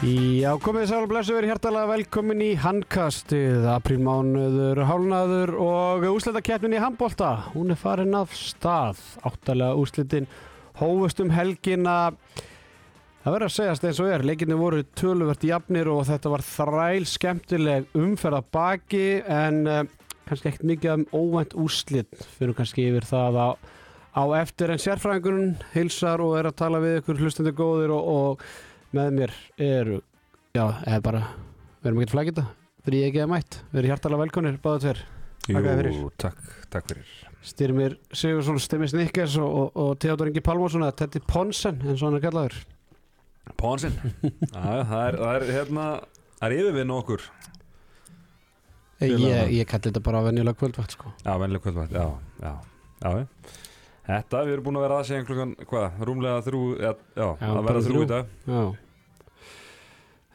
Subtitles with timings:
[0.00, 6.80] Já, komið þið sálu blessu verið hjertalega velkomin í handkastið, aprílmánuður, hálnaður og úslitakeppnin í
[6.80, 7.34] handbólta.
[7.52, 10.28] Hún er farin af stað, áttalega úslitin,
[10.80, 12.14] hófust um helgina.
[13.26, 17.04] Það verður að segjast eins og er, leikinni voru töluvert jafnir og þetta var þræl
[17.12, 19.82] skemmtileg umferð að baki en uh,
[20.30, 23.48] kannski ekkert mikið um óvænt úslit fyrir kannski yfir það á,
[24.16, 28.50] á eftir en sérfræðingurinn hilsar og er að tala við ykkur hlustandi góðir og, og
[28.96, 30.00] með mér eru,
[30.56, 31.22] já, eða bara,
[31.80, 32.44] við erum ekkert flækita,
[32.84, 35.02] fyrir ég ekki að mætt, við erum hjartalega velkonir, báða tver.
[35.50, 36.00] Þér fyrir.
[36.20, 36.40] Takk,
[36.70, 41.78] takk fyrir Styrmir Sigursson, Stemmis Nikkers og, og, og Theodor Ingi Pálmarsson eða Tetti Ponsen,
[41.86, 42.58] eins og hann er kallaður.
[43.58, 43.96] Pónsinn
[44.52, 45.86] það, er- það er hérna
[46.40, 47.24] Það er yfirvinn okkur
[49.00, 51.10] Ég, ég, ég kalli þetta bara venjulega kvöldvægt, sko.
[51.24, 52.04] Já, venlega kvöldvægt, já,
[52.44, 52.52] já,
[53.00, 53.26] já já.
[54.06, 57.82] Þetta, við erum búin að vera aðsegja klukkan, hvað, rúmlega þrjú Já, já að vera
[57.84, 58.62] þrjú í dag Já.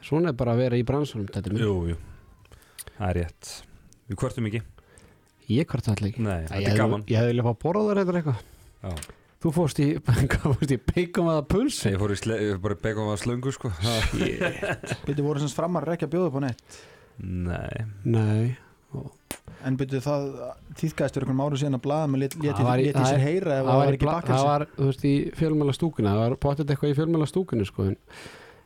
[0.06, 1.66] Svona er bara að vera í bransunum, þetta er minn.
[1.66, 1.98] Jú, jú,
[2.94, 3.52] það er rétt
[4.06, 4.62] Við kvörtum ekki
[5.46, 6.24] Ég hvort allir ekki.
[6.26, 8.40] Nei, þetta ég er gaman Ég hefði viljað fá að borða þar eitthvað.
[8.82, 9.14] Já.
[9.46, 9.86] Þú fórst í,
[10.32, 11.90] hvað fórst í beikum aða pulsi?
[11.92, 13.96] Ég fór í sle, ég bara begum að slöngu, sko Ha,
[15.06, 16.78] Byrju voru semst framar ekki að bjóða upp á neitt
[17.16, 18.56] Nei, Nei.
[19.66, 20.26] En byrju það
[20.78, 23.24] þýðgæðist fyrir einhvern áru síðan að blaða með Það var í- leti það sér er-
[23.26, 26.20] heyra Það það var, ekki bla- það bakkelsi var, þú veist, í fjölmjöla stúkunni það
[26.22, 27.86] var potið eitthvað í fjölmjöla stúkunni sko.
[27.90, 27.96] en,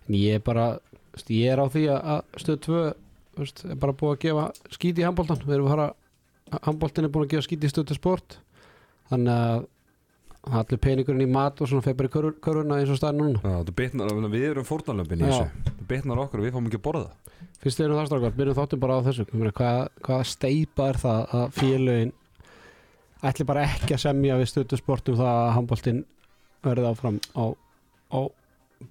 [0.09, 2.83] en ég er bara þú veist, ég er á því að, stöð 2
[3.31, 4.45] þú veist, er bara búið að gefa
[4.77, 5.89] skíti í handbóltan við erum að fara
[6.69, 8.39] handbóltin er búin að gefa skíti í stöð til sport.
[9.11, 9.67] Þannig að
[10.51, 13.41] allir peningurinn í mat og svona feir bara í körfur- körfuna eins og staðin núna.
[13.45, 15.49] Já, það bitnar, við erum fórnalömpin í þessu.
[15.69, 17.11] Það bitnar okkur og við fáum ekki að borða
[17.61, 19.27] Fyrst þegar það strákar, byrjum þáttum bara á þessu.
[19.29, 22.13] Hvað, hvað steipa er það að félögin
[23.29, 26.01] ætli bara ekki að semja við stöðu sportum það að handbóltin
[26.65, 27.45] verði áfram á,
[28.17, 28.21] á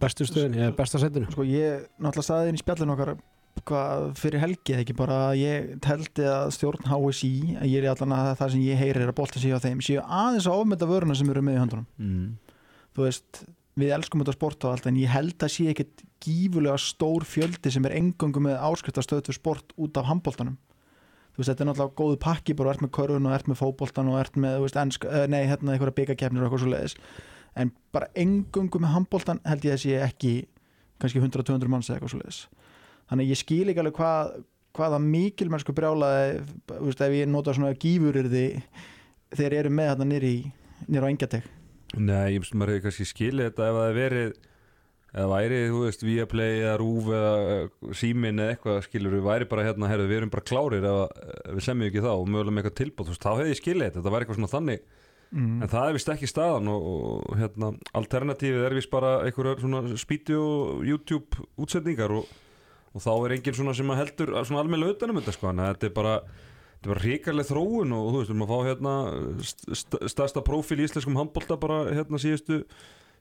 [0.02, 1.30] bestu stöðin eða besta setinu?
[1.34, 3.16] Sko ég náttúrulega staði inn í spjallinu okkar
[3.68, 7.90] hvað fyrir helgi eða ekki bara að ég teldi að stjórn HSI að ég er
[7.92, 10.62] allan að það sem ég heyri er að bolta sig á þeim séu aðeins að
[10.62, 11.88] ofmynda vöruna sem eru með í höndunum.
[11.98, 12.30] Mm.
[12.96, 13.42] þú veist,
[13.80, 17.72] við elskum þetta sport og allt en ég held að sé ekkit gífulega stór fjöldi
[17.74, 21.98] sem er engöngu með áskriftastöð fyrir sport út af handbóltanum þú veist, þetta er náttúrulega
[22.02, 24.80] góðu pakki bara ert með körfun og ert með fótboltan og ert með, þú veist,
[24.84, 26.96] ensk, uh, nei, hérna einhverja byggakefnir og eitthvað svo leiðis
[27.60, 30.34] en bara engöngu með handbóltan held ég að sé ekki
[31.00, 32.42] kannski 100-200 manns eða eitthvað svo leiðis
[33.10, 34.34] þannig ég skil ekki alveg hvað
[34.78, 38.46] hvaða mikilmennsku brjálaði þú veist, ef ég nota svona gífuryrði
[39.36, 40.36] þeir eru með þarna nýri
[40.90, 41.48] á engjatek.
[41.98, 44.36] Nei, ég finnst maður hefur kannski skilið þetta ef það verið
[45.10, 49.50] eða væri, þú veist, Viaplay eða Rúf eða eh, Símin eða eitthvað skilur við væri
[49.50, 52.56] bara hérna, herðu, við erum bara klárir ef, ef við semjum ekki þá og mögulega
[52.56, 54.84] með eitthvað tilbúð þú veist, þá hefði ég skilið þetta, þetta væri eitthvað svona þannig
[55.32, 55.56] mm.
[55.56, 57.72] en það er vist ekki staðan og, og hérna,
[58.02, 62.30] alternatífið er vist bara einhverjar svona spíti og YouTube útsendingar og,
[62.94, 65.90] og þá er enginn svona sem að heldur svona almennilega utanum þetta sko, en þetta
[65.90, 66.16] er bara
[66.80, 68.94] þetta bara ríkarlega þróun og þú veist, við erum að fá hérna
[69.44, 72.62] st st stærsta prófíl í íslenskum handbólta bara hérna síðustu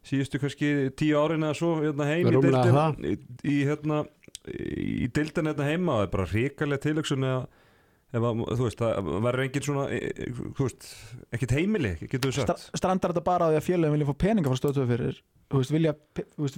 [0.07, 3.15] síðustu kannski tíu árin eða svo hérna heim í deildin í,
[3.45, 4.03] í hérna
[4.49, 7.47] í deildin hérna heima það er bara ríkarlega tilöksun eða
[8.09, 10.89] ef að, þú veist, það verður engin svona e, e, þú veist,
[11.37, 14.23] ekkert heimili getur við Stra sagt strandar þetta bara á því að félögum vilja fá
[14.25, 15.21] peninga frá stöðtöðu fyrir
[15.53, 15.95] þú veist, vilja,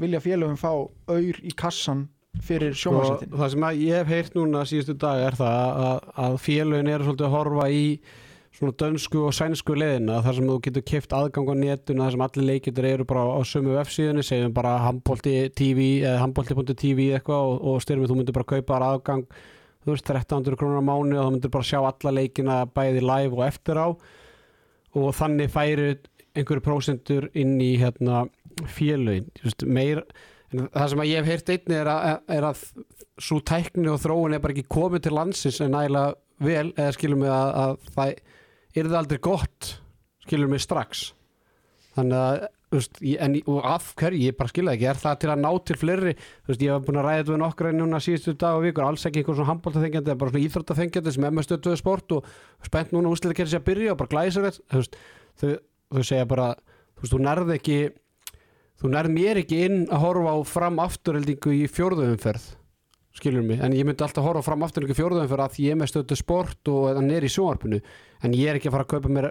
[0.04, 2.06] vilja félögum fá auður í kassan
[2.46, 6.10] fyrir og sjónvarsettin það sem að ég hef heyrt núna síðustu dag er það að,
[6.26, 7.84] að félögin eru svolítið að horfa í
[8.60, 12.24] svona dönsku og sænsku leðina þar sem þú getur keft aðgang á netuna þar sem
[12.26, 17.64] allir leikjöndur eru bara á sömu F-síðunni segjum bara handbólti TV eða handbólti.tv eitthvað og,
[17.70, 19.24] og styrmið þú myndir bara kaupa aðgang
[19.80, 23.38] þú veist 1300 krónar á mánu og þú myndir bara sjá alla leikina bæði live
[23.38, 23.88] og eftir á.
[24.90, 25.86] Og þannig færi
[26.36, 28.26] einhverju prósentur inn í hérna
[28.68, 29.30] félögin
[29.64, 30.02] meir,
[30.50, 32.64] það sem ég hef heyrt einni er að, er að
[33.20, 37.24] svo tækni og þróun er bara ekki komið til landsins en nægilega vel eða skilum
[37.24, 38.12] við að, að það
[38.74, 39.74] er það aldrei gott
[40.24, 41.10] skilum við strax.
[41.96, 45.30] Þannig að veist, ég, en, og af hverju, ég bara skilja ekki er það til
[45.32, 46.12] að ná til fleiri?
[46.48, 49.06] Veist, ég hef búin að ræða þetta við nokkra núna síðustu dag og vikur, alls
[49.08, 52.30] ekki einhver svona handbóltaþengjandi bara svona íþróttaþengjandi sem með stöðtöðu sport og
[52.68, 54.86] spennt núna úrslit að gera sér að byrja og bara glæsa þetta
[55.40, 55.56] þau,
[55.96, 57.80] þau segja bara þú veist, þú nærð ekki
[58.80, 62.46] þú nærð mér ekki inn að horfa á fram afturheldingu í fjórðuumferð
[63.16, 65.74] skilur mig, en ég myndi alltaf horfa á fram afturheldingu í fjórðuumferð að því ég
[65.74, 67.80] er með stöðtöðu sport og hann er í sjónvarpinu
[68.22, 69.30] en ég er ekki að fara að kaupa mér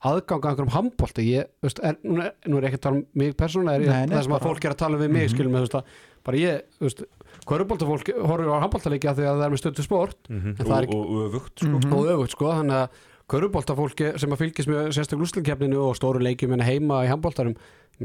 [0.00, 2.96] aðgang að einhverjum handbólta ég, veist, er, nú, er, nú er ég ekki að tala
[2.96, 5.32] um mig persónulega, er það sem að fólk er að tala við mig, Mhm.
[5.34, 5.84] skilum mig, þú veist að
[6.24, 7.02] bara ég, þú veist,
[7.50, 10.40] hverjubólta horfir á handbólta því að það er með stöðtöðu sport mm
[10.80, 11.76] er og, og öfugt sko.
[11.78, 11.92] Mhm.
[11.92, 12.88] og öfugt sko þannig að
[13.30, 17.54] Köruboltafólki sem að fylgjast með sérstaklega úslinkefninu og stóru leikjum en heima í handboltarum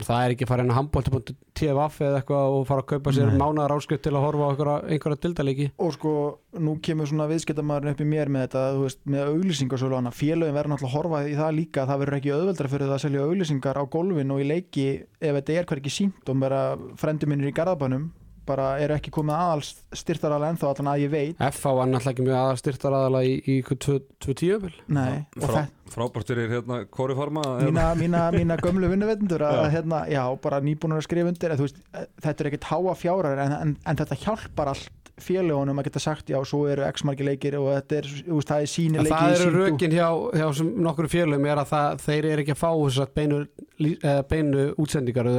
[0.03, 3.37] það er ekki farið inn á handbolti.tf eða eitthvað og fara að kaupa sér Nei.
[3.39, 6.11] mánaðar áskrift til að horfa á einhverja, einhverja dildaleiki og sko,
[6.59, 10.11] nú kemur svona viðskiptamæðurinn upp í mér með þetta, þú veist, með auglýsingar svo hana,
[10.15, 13.03] félögin verður náttúrulega að horfa í það líka það verður ekki auðveldra fyrir það að
[13.05, 16.61] selja auglýsingar á gólfin og í leiki ef þetta er hver ekki sínt og bara
[16.99, 18.09] frendi minnir í garðabænum
[18.47, 21.39] bara eru ekki komið aðals styrtaralega ennþá allan að ég veit.
[21.39, 25.75] FH var náttúrulega ekki mjög aðal styrtar aðala í, í 2-10 Nei, og Frá, þetta
[25.95, 31.01] frábært fyrir hérna Kóri Farma mína, mína, mína gömlu vinnuveitendur að hérna, já, bara nýbúinur
[31.01, 31.81] að skrifa undir að, veist,
[32.23, 36.31] þetta er ekkert háa fjárar en, en, en þetta hjálpar allt félagunum að geta sagt
[36.33, 39.15] já, svo eru x margir leikir og þetta er, þú veist, það er síni leiki
[39.15, 40.07] það eru rökin hjá,
[40.41, 43.41] hjá sem nokkur félagum er að það, þeir eru ekki að fá þess að beinu,
[43.85, 45.31] eh, beinu útsendingar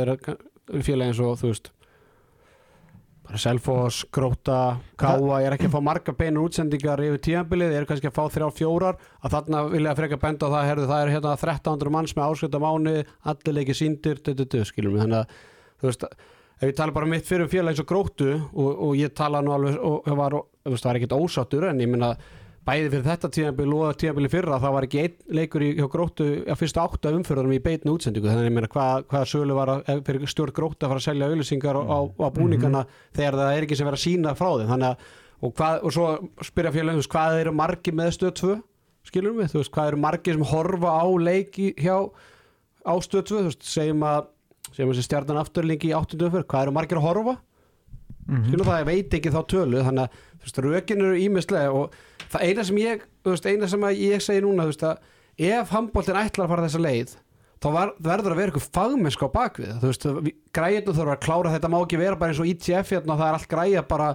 [0.86, 1.72] félagi eins og þú veist
[3.26, 4.58] bara Selfoss, Gróta,
[5.00, 8.16] Káa ég er ekki að fá marga beinu útsendingar yfir tíðanbilið, þeir eru kannski að
[8.16, 9.00] fá þrjá fjórar.
[9.22, 12.30] Að þarna vilja að freka benda á það herðu, það er hérna 1300 manns með
[12.30, 12.94] áskölda mánu
[13.32, 15.36] allir leikið síndir, dödudu, skilum þannig að,
[15.82, 16.08] þú veist,
[16.56, 19.42] ef ég tala bara um mitt fyrir félag eins og Grótu og, og ég tala
[19.44, 20.38] nú alveg, og það var,
[20.72, 22.14] var ekkert ósáttur en ég minna
[22.66, 26.58] bæði fyrir þetta tíðanbíl og tíðanbíli fyrra það var ekki einn leikur í gróttu að
[26.60, 28.26] fyrsta átta umfyrðanum í beitnu útsendingu.
[28.26, 31.02] Þannig að ég meina hvað, hvaða sölu var að, ef fyrir stjórn gróttu að fara
[31.02, 32.82] að selja auðlýsingar á, á, á búningana
[33.14, 34.72] þegar það er ekki sem vera að sína frá þeim.
[34.72, 36.06] Þannig að og, hvað, og svo
[36.48, 38.56] spyrja félagum hvað eru margi með stöð 2
[39.06, 41.96] skilur við, þú veist, hvað eru margi sem horfa á leiki hjá
[42.86, 44.32] á stöð 2, þú veist, segjum að
[44.72, 47.36] segjum að stjarnan afturlingi í áttundu umfyrð hvað eru margir að horfa?
[48.26, 48.46] Mhm.
[48.48, 50.16] skilur það, ég veit ekki þá tölu þannig
[50.46, 51.94] að rökin eru ímislega og
[52.32, 54.98] það eina sem ég, veist, eina sem að ég segi núna, veist, að
[55.50, 57.14] ef handbóltin ætlar að fara þessa leið
[57.56, 60.08] þá var, verður að vera eitthvað fagmennsk á bakvið þú veist,
[60.56, 63.28] græðinu þurfa að klára þetta má ekki vera bara eins og ITF hérna og það
[63.30, 64.08] er allt græða bara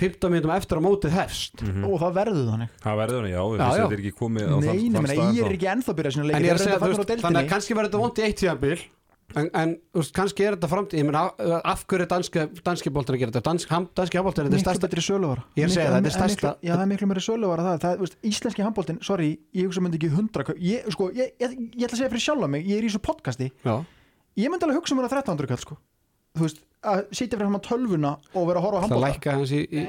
[0.00, 1.60] 15 minnum eftir að mótið hefst.
[1.84, 2.70] Og það verður þannig.
[2.80, 5.34] Það verður hann, já, Já, já, þetta er ekki komið á Nei, þann- þann stað
[5.36, 8.40] ég er ekki ennþá byrjað en á þannig að kannski verður þetta vont í eitt
[8.40, 8.78] tíðanbíl
[9.36, 11.22] en, en veist, kannski er þetta framtíð ég meina,
[11.64, 14.64] af hverju er danski, danski boltin að gera þetta danski, danski handbóltin er þetta miklu
[14.66, 17.24] stærsta betri söluvara Ég Miklu- það, þetta er miklu- stærsta- já það er miklu meiri
[17.26, 20.58] söluvara það, það veist, íslenski handbóltin, sorry, ég hugsa myndi ekki 100 kall.
[20.58, 23.02] ég, sko, ég, ég, ég ætla að segja fyrir sjálfa mig ég er í þessu
[23.06, 23.76] podcasti, já,
[24.36, 25.78] ég myndi alveg hugsa mér að 1300 kall sko.
[26.36, 29.32] þú veist, að sitja fyrir hann tölvuna og vera að horfa á það handbólta lækka
[29.36, 29.80] hans í, í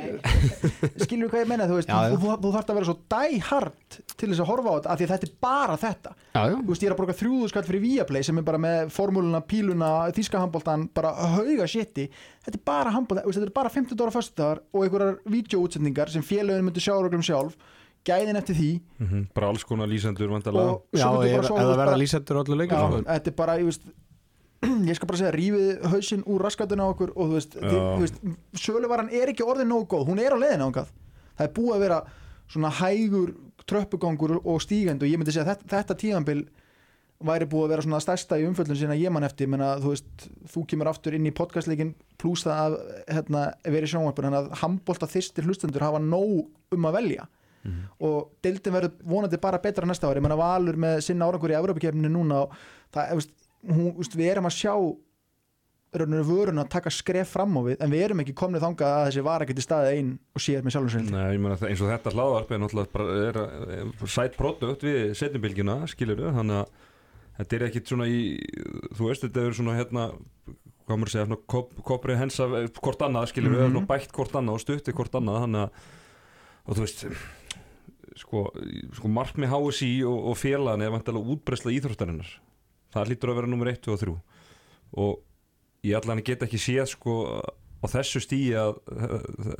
[1.05, 2.11] skilur við hvað ég menna, þú veist Já, já.
[2.11, 4.91] þú, þú, þú þarft að vera svo die hard til þess að horfa á þetta,
[4.91, 6.11] af því að þetta er bara þetta.
[6.35, 8.61] Já, já, þú veist, ég er að borga þrjúðu skall fyrir Viaplay sem er bara
[8.67, 12.09] með formúluna, píluna, þíska handbóltan bara hauga shiti
[12.43, 16.67] þetta er bara handbólta, þetta er bara 50 dóra föstudagar og einhverjar vídeoútsendingar sem félögin
[16.67, 17.55] myndi sjá reglum sjálf
[18.01, 18.69] gæðin eftir því.
[18.97, 20.41] Mhm, Bara alls konar lýsendur og
[20.91, 23.03] já, það þú verða lýsendur Já, sko.
[23.05, 23.83] þetta er bara, ég veist
[24.89, 28.65] ég skal bara segja, rífið hausinn úr raskatuna okkur og þú veist, þið, þú veist
[28.65, 30.91] söluvaran er ekki orðin nógu góð, hún er á leiðin ángað
[31.37, 32.01] það er búið að vera
[32.51, 33.33] svona hægur
[33.69, 36.41] tröppugangur og stígandi og ég myndi segja að þetta, þetta tíðanbil
[37.21, 40.25] væri búið að vera svona stærsta í umföllun sinna ég man eftir, menna, þú veist
[40.53, 42.77] þú kemur aftur inn í podcastleikin pluss það að
[43.17, 47.27] hérna, vera í sjónvarpur þannig að handbólta þyrstir hlustendur hafa nóg um að velja.
[48.01, 52.09] Og deildin verður vonandi bara betra næsta ári, menna Valur með sinna árangur í Evropakefninu
[52.09, 52.55] núna og
[52.95, 53.27] það,
[53.69, 54.73] hún, veist, við erum að sjá
[55.91, 59.23] vörun að taka skref fram á við en við erum ekki komnið þangað að þessi
[59.27, 61.89] vara geti staðið einn og séð með sjálfum sér Nei, ég meina það- eins og
[61.91, 63.39] þetta hlaðvarp er náttúrulega bara er,
[63.75, 66.71] er, sæt produkt við setjumbilgjuna, skilur við þannig að
[67.41, 68.21] þetta er ekkit svona í
[68.95, 70.05] þú veist, þetta er svona hérna
[70.87, 72.47] hvað maður að segja, svona kop, hensa
[72.79, 73.73] hvort annað, skilur við, Mhm.
[73.75, 75.71] svona bætt hvort annað og stutti hvort annað, þannig að
[76.67, 77.03] og þú veist
[78.21, 78.41] sko,
[78.95, 82.31] sko markmi HSI og, og félagan er vantilega útbreysla íþróttarinnar
[82.93, 84.15] það lítur að vera nummer 1 og 3
[85.01, 85.19] og
[85.87, 87.15] ég allan get ekki séð sko
[87.81, 88.75] á þessu stíi að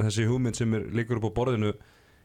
[0.03, 1.71] þessi hugmynd sem er líkur upp á borðinu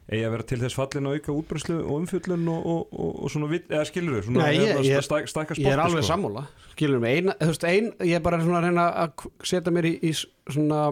[0.07, 3.31] eigi að vera til þess fallin að auka útbreyslu og umfjöllun og, og, og, og
[3.33, 5.83] svona vit, eða skilur þau, svona Nei, ég- hérna, ég- stæk, stækka sporti ég er
[5.83, 6.11] alveg sko.
[6.13, 6.45] sammála
[6.77, 9.89] skilur mig, ein, þú veist, ein, ég er bara svona að reyna að setja mér
[9.91, 10.85] í, í svona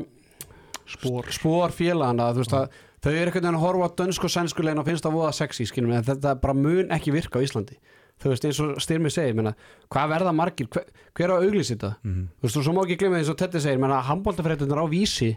[0.91, 4.33] spór, spór félagana þú veist að þau eru einhvern veginn að horfa á dönsk og
[4.35, 7.39] sænsku legin og finnst það voða sexy skilur mig, en þetta bara mun ekki virka
[7.39, 7.79] á Íslandi
[8.23, 9.55] þú veist, eins og styrmi segir menna,
[9.93, 11.95] hvað verða margir, hver, hver á auglýs þetta?
[12.05, 12.25] Mhm.
[12.39, 15.37] þú veist, og svo má ekki glemja eins og Tetti segir menna, handbóltafréttunar á vísi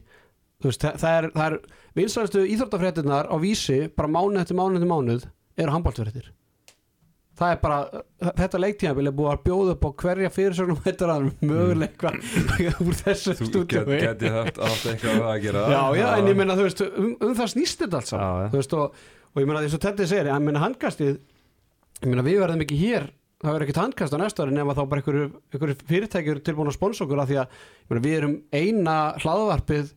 [0.62, 1.60] þú veist, það, er, er
[1.98, 6.32] vinstæðastu íþróttafréttunar á vísi bara mánuð eftir mánuð eftir mánuð eru handbóltafréttir
[7.38, 8.02] það er bara,
[8.40, 12.14] þetta leiktíðanbili er búið að bjóða upp á hverja fyrirsögnum þetta er möguleika
[12.86, 15.66] úr þessu þú stúdíu get, geti haft, haft eitthvað að gera.
[15.70, 18.78] Já, já, en ég meina, þú veist, um, um það snýst þetta allt þú veist,
[18.78, 19.02] og,
[19.34, 21.20] og ég meina því svo Teddy segir, ég meina handkastið
[22.02, 24.84] ég meina við verðum ekki hér það verður ekkert handkast á næsta ári nema þá
[24.90, 27.58] bara einhverju, einhverju fyrirtækjur tilbúin að sponsa okkur af því að
[27.90, 29.92] meina, við erum eina hlaðvarpið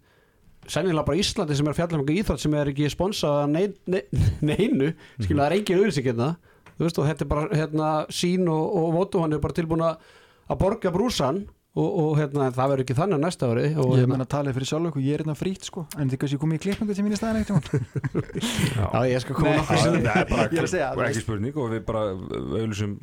[0.69, 4.91] sennilega bara Íslandi sem er fjallum okkur íþrótt sem er ekki sponsað nein, nein, neinu,
[5.19, 6.35] skilja það er engin auðlýsing hérna.
[6.77, 9.85] Þú veist, og þetta er bara hérna, sín og, og votu hann er bara tilbúin
[9.85, 11.43] að borga brúsan
[11.79, 14.55] og, og hérna, það verður ekki þannig næsta ári og Ég hérna, menna að tala
[14.57, 15.85] fyrir sjálf okkur, ég er hérna frýtt sko.
[16.03, 17.51] En þið kannski komið í klippingu til mín í staðan eitt
[18.81, 20.03] já, ég skal koma sinnum.
[20.03, 22.03] það er bara Ég er að segja, og þú ekki veist- spurning og við bara
[22.11, 22.97] auðlusum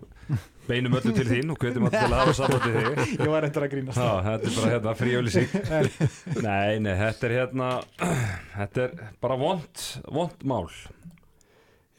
[0.67, 3.13] beinum öllu til þín og hvetjum allir til að hafa sambandi þig.
[3.23, 4.01] Ég var reyndar að grínast.
[4.03, 5.49] Já, þetta er bara hérna frí auðlýsing
[6.47, 7.69] Nei, nei, þetta er hérna
[8.57, 9.85] þetta er bara vond
[10.19, 10.67] vond mál.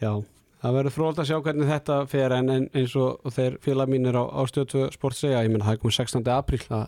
[0.04, 0.12] Já,
[0.62, 4.24] það verður fróld að sjá hvernig þetta fer en, eins og þeir félag mínir á,
[4.26, 6.30] á stöðtu sport segja, ég menn það er komið 16.
[6.34, 6.86] apríl að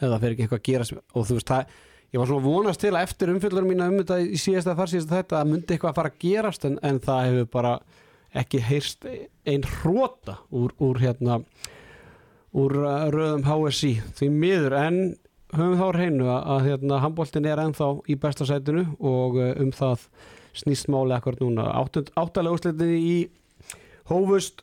[0.00, 1.74] eða fer ekki eitthvað að gerast og þú veist það,
[2.10, 4.92] ég var svona að vonast til að eftir umfylgur mína um þetta í síðasta þar
[4.94, 7.74] síðasta þetta að myndi eitthvað að fara að gerast en, en það hefur bara
[8.40, 9.06] ekki heyrst
[9.50, 11.40] ein hróta úr, úr hérna
[12.56, 15.00] úr uh, röðum HSI því miður en
[15.54, 19.52] höfum þá á hreinu að, að hérna, handbóltin er ennþá í besta sætinu og uh,
[19.62, 20.06] um það
[20.56, 21.64] snýst máli akkur núna.
[21.80, 23.28] Áttalega úrslitin í
[24.10, 24.56] hófust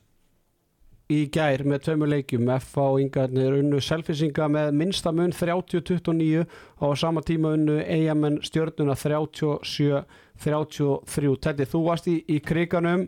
[1.08, 2.50] í gær með tveimur leikjum.
[2.58, 6.44] F á yngarnir unnu selfisinga með minnsta mun 30-29
[6.84, 13.08] og sama tíma unnu eigamenn stjörnuna 37-33 Teddy, þú varst í, í kriganum.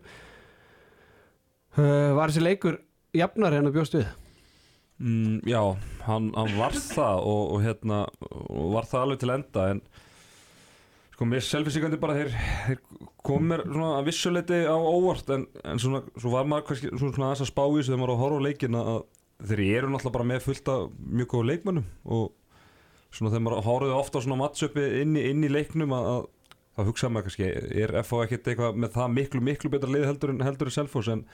[1.78, 2.80] Uh, var þessi leikur
[3.16, 4.08] jafnar en að bjóst við?
[5.00, 5.62] mm, Já,
[6.08, 8.00] hann, hann var það og, og hérna
[8.40, 9.82] og var það alveg til enda en
[11.20, 12.30] sko mér selfinsíkandi bara þeir,
[12.64, 12.78] þeir
[13.28, 17.26] kom mér svona að vissuleiti á óvart en, en svona, svo var maður kannski svona,
[17.28, 19.02] aðeins að spá í þessu þegar maður var að horfa á leikina að
[19.50, 20.86] þeir eru náttúrulega bara með fullt af
[21.20, 22.24] mjög góða leikmönnum og
[23.12, 26.24] svona þegar maður horfði ofta svona matchupi inn, inn í leiknum að, að
[26.78, 27.52] þá hugsaði maður kannski
[27.84, 31.12] er FH ekkert eitthvað með það miklu miklu betra lið heldur en heldur en Selfoss
[31.12, 31.26] en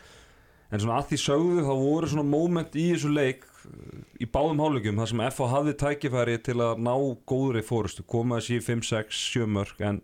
[0.74, 4.64] En svona að því sögðu þá voru svona moment í þessu leik uh, í báðum
[4.64, 6.94] hálfleikum þar sem FH hafði tækifæri til að ná
[7.30, 10.02] góðri fórustu, koma þessi í 5, 6, 7 mörg en,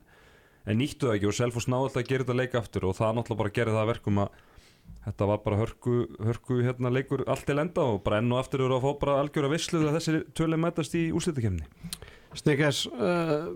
[0.70, 3.18] en nýttu það ekki og Selfoss náði alltaf að gera þetta leik aftur og það
[3.18, 4.39] náttúrulega bara gerði það að verkum að
[5.06, 8.65] þetta var bara hörku, hörku hérna leikur allt til enda og bara enn og aftur
[8.68, 11.65] eru að fá bara algjöra visslu þegar þessi tölum mætast í úrslitakefni.
[12.38, 13.50] Snikkes uh,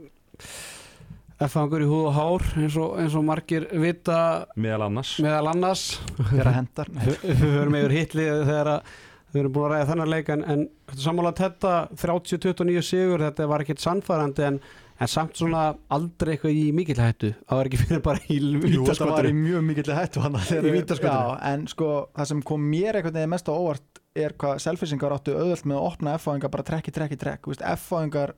[1.36, 4.20] F-fangur í húð og hár eins og, eins og margir vita.
[4.56, 5.18] Meðal annars.
[5.24, 5.84] meðal annars.
[6.30, 8.94] Þegar að hendar við höfum yfir hitlið þegar að
[9.34, 10.64] við erum búin að ræða þennan leik en, en
[10.96, 13.26] sammála þetta 30-29 sigur?
[13.26, 14.62] Þetta var ekkert sannfærandi en,
[14.96, 17.34] en samt svona aldrei eitthvað í mikill hættu.
[17.44, 20.24] Það var ekki fyrir bara í Jú, þetta var í vítaskotinu mjög mikill hættu
[20.70, 21.12] vítaskotinu.
[21.12, 25.18] Já, en sko, það sem kom mér einhvern veginn mest á óvart er hvað selfisingar
[25.18, 28.38] áttu auðvöld með að opna F-fáingar bara trekk í trekk í trekk Þú veist, F-fáingar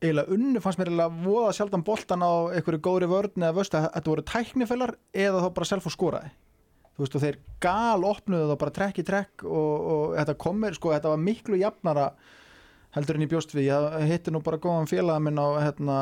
[0.00, 3.88] eiginlega unnu fannst mér eiginlega voða sjaldan boltan á einhverju góðri vörn eða vöstu að
[3.94, 6.30] þetta voru tæknifellar eða þá bara self og skoraði.
[6.94, 10.76] Þú veist og þeir gal opnuðu þá bara trekk í trekk og, og þetta komir
[10.76, 12.10] sko þetta var miklu jafnara
[12.96, 15.98] heldur en ég bjóst við, ég hitti nú bara góðan félaga minn á hérna,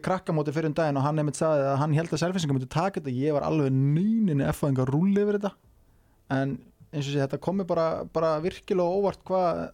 [0.00, 3.12] krakkamóti fyrir um daginn og hann sagði að hann held að selfisingar myndi taka þetta,
[3.12, 5.52] ég var alveg nýninni effaðingar rúli yfir þetta.
[6.32, 6.56] En
[6.90, 9.66] eins og sé þetta komi bara, bara virkilega óvart hvað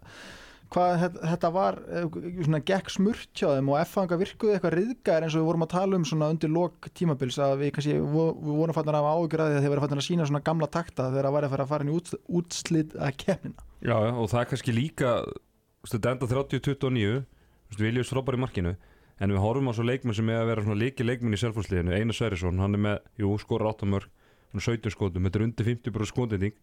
[0.73, 2.06] hvað þetta- var eh,
[2.42, 5.73] svona gekk smurt hjá þeim og F-fanga virkuði eitthvað riðgæðir eins og við vorum að
[5.75, 9.50] tala um svona undir lok tímabils að við kannski við vorum fannir að áhyggjur að
[9.52, 11.66] því að þeir verið fannir að sína svona gamla takta þegar það væri að fara
[11.66, 15.87] að fara inn í út, útslit að kemnina Já, og það er kannski líka þú
[15.87, 18.76] veist, þetta enda 30-29 þú veist, Viljus frábær í markinu
[19.16, 21.94] en við horfum á svo leikmenn sem er að vera svona leiki leikmenn í selfhúsliðinu,
[21.96, 24.11] Einar Sverrisson hann er með, jú, skora 8 mörg
[24.50, 26.56] hann er 17 skotum, þetta er undir 50 bara skotending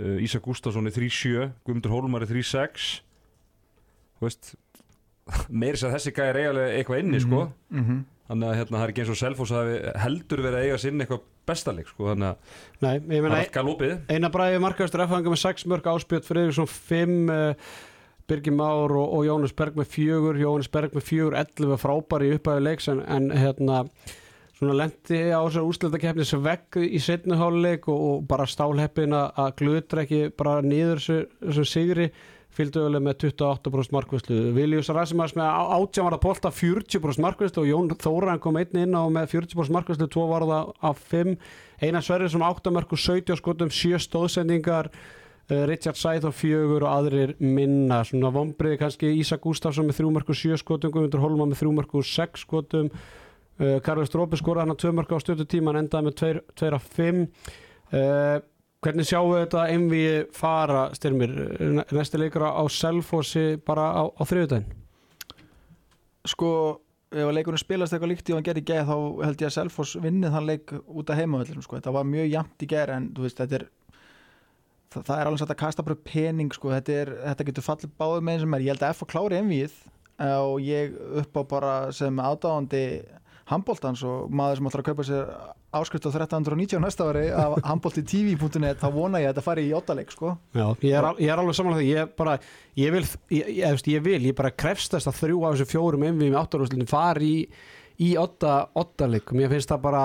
[0.00, 2.88] uh, Ísak Gustafsson er 3-7 Guðmundur Hólmar er 3-6
[4.18, 4.52] þú veist
[5.62, 8.04] meiri sér að þessi gæri eiginlega eitthvað inni sko, mm -hmm.
[8.28, 11.26] þannig að hérna, það er ekki eins og hafi heldur verið að eiga sinn eitthvað
[11.46, 12.36] bestaleg sko, þannig að
[12.80, 13.98] það er allt galopið.
[14.08, 17.54] Eina bræði markaðustur F-fanga með 6 mörg áspjöld Friðriksson 5 uh,
[18.26, 20.38] Birgir Már og, og Jónas Berg með fjögur.
[20.40, 23.84] Jónas Berg með fjögur 11 frábæri upphæðu leiks en, en hérna
[24.56, 29.42] svona lendi á þessar úrslutakefni sem vegg í setnu háluleik og, og bara stálheppin að
[29.44, 32.08] að glutra ekki bara niður þessu- sigri
[32.56, 37.62] fylgdu öðlega með 28% markvæslu Viljus Rasimas með á- 18 var að polta 40% markvæslu
[37.62, 41.36] og Jón Þóran kom einn inn á með 40% markvæslu 2 var það af 5
[41.84, 46.86] Einar Sverrir sem 8 mörg og 17 skotum 7 stóðsendingar uh, Richard Sæð og fjögur
[46.88, 48.00] og aðrir minna.
[48.08, 51.74] Svona vombriði kannski Ísak Gustafsson með 3 mörg og 7 skotum Guðmundur Holma með 3
[51.76, 52.88] mörg og 6 skotum.
[53.60, 56.72] Uh, Karvel Strópi skoraði hann að 2 mörg á stötu tíma en endaði með 2
[56.76, 57.22] af 5
[57.92, 58.40] uh,
[58.84, 60.02] Hvernig sjáum við þetta einvi
[60.36, 61.32] fara, styrmir,
[61.94, 64.84] næsti leikur á Selfossi bara á, á þriðudaginn?
[66.30, 66.50] sko
[67.14, 69.54] ef leikurinn spilast eitthvað líkt í og hann gerði í gæð þá held ég að
[69.56, 71.78] Selfoss vinnið þann leik út af heimavöldum sko.
[71.78, 73.66] þetta var mjög jæmt í gæð en veist er
[74.90, 76.72] það, það er alveg satt að kasta bara pening sko.
[76.74, 79.12] þetta, er, þetta getur fallið báðum með eins sem er ég held að F að
[79.14, 79.78] klári envið
[80.26, 82.84] og ég upp á bara sem aðdáðandi
[83.46, 85.28] handbóltans og maður sem ætlar að kaupa sér
[85.76, 90.10] áskrift á 1319 næsta ári af handbóltitv.net þá vona ég að þetta fari í ottaleik
[90.14, 90.32] sko.
[90.56, 92.36] Já, ég er, ég er alveg samanlega því ég bara,
[92.82, 95.68] ég vil, ég, ég, ég, ég vil, ég bara krefst þess að þrjú af þessu
[95.74, 97.44] fjórum MV með áttarúslutin fari í,
[98.08, 100.02] í ottaleik mér finnst það bara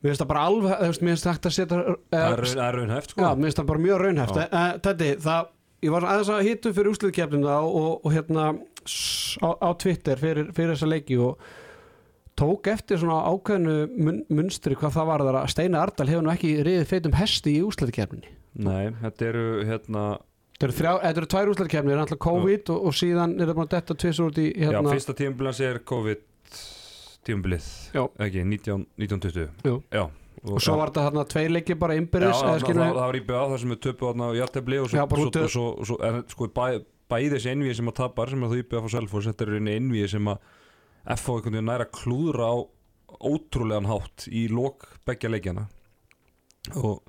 [0.00, 2.20] mér finnst það bara alveg, þú veist, mér finnst það hægt að setja Það uh,
[2.34, 3.24] er það er raunhæft sko.
[3.24, 4.36] Já, mér finnst það bara mjög raunhæft.
[4.36, 5.48] Uh, Þetta, það,
[5.84, 8.46] ég var aðeins að hitu fyrir úsliðkefnina og, og hérna
[8.88, 11.44] s- á, á Twitter fyrir, fyrir þessa leiki og
[12.40, 16.54] tók eftir svona ákveðnu mun, munstri hvað það var að Steina Ardal hefur nú ekki
[16.66, 20.04] riðið feitum hesti í úsliðkefninni Nei, þetta eru hérna
[20.60, 23.48] Þetta eru, þrjá, þetta eru tvær úsliðkefnir, það er alltaf COVID og, og síðan er
[23.48, 26.24] það bara detta tvisur út í Já, hérna, fyrsta tímabilins er COVID
[27.28, 28.02] tímabilið Já.
[28.26, 29.76] Ekki, 19, 1920 Jú.
[29.94, 30.04] Já
[30.40, 33.00] og svo var þetta hérna tveir leiki bara Já, innbyrðis það, eða það, það, við-
[33.00, 35.64] var í BA þar sem við töpu á játefli og svo, Já, svo, og svo,
[35.74, 36.64] og svo en sko bæ,
[37.12, 39.74] bæði þessi envíi sem að tapar sem að þú íbjöða frá Selfoss þetta er einu
[39.74, 40.38] envíi sem að
[41.04, 42.56] FH einhvern veginn næra klúðra á
[43.20, 45.66] ótrúlegan hátt í lok beggja leikjana
[46.76, 47.00] og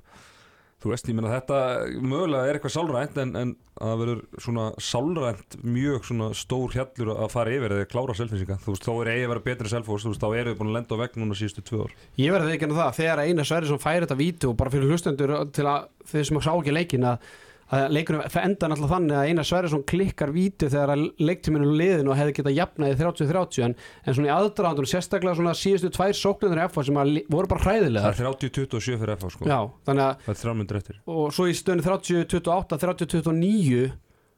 [0.82, 1.58] þú veist, ég meina þetta
[2.02, 7.30] mögulega er eitthvað sálrænt en, en það verður svona sálrænt mjög svona stór hjallur að
[7.32, 10.12] fara yfir eða klára selfinsinga, þú veist, þá er eigi að vera betri Selfoss, þú
[10.12, 11.94] veist, þá eru við búin að lenda á vegg núna síðustu tvö ár.
[12.18, 15.34] Ég verði ekki að það, þegar Einar Sverrisson færi þetta vítu og bara fyrir hlustendur
[15.54, 17.30] til að þeir sem sá ekki leikin að,
[17.72, 22.18] að leikunum enda náttúrulega þannig að Einar Sverrisson klikkar vítu þegar að leiktíminu liðin og
[22.18, 26.86] hefði getað jafnaði 30-30 en, en svona í aðdraðandunum sérstaklega svona síðustu tvær sóknunir FH
[26.88, 27.00] sem
[27.32, 30.80] voru bara Það hræðilegar er 30-27 fyrir FH sko, Já, þannig að það er þrjámyndur
[30.82, 31.00] eftir.
[31.16, 33.86] Og svo í stöðinu 30-28, 30-29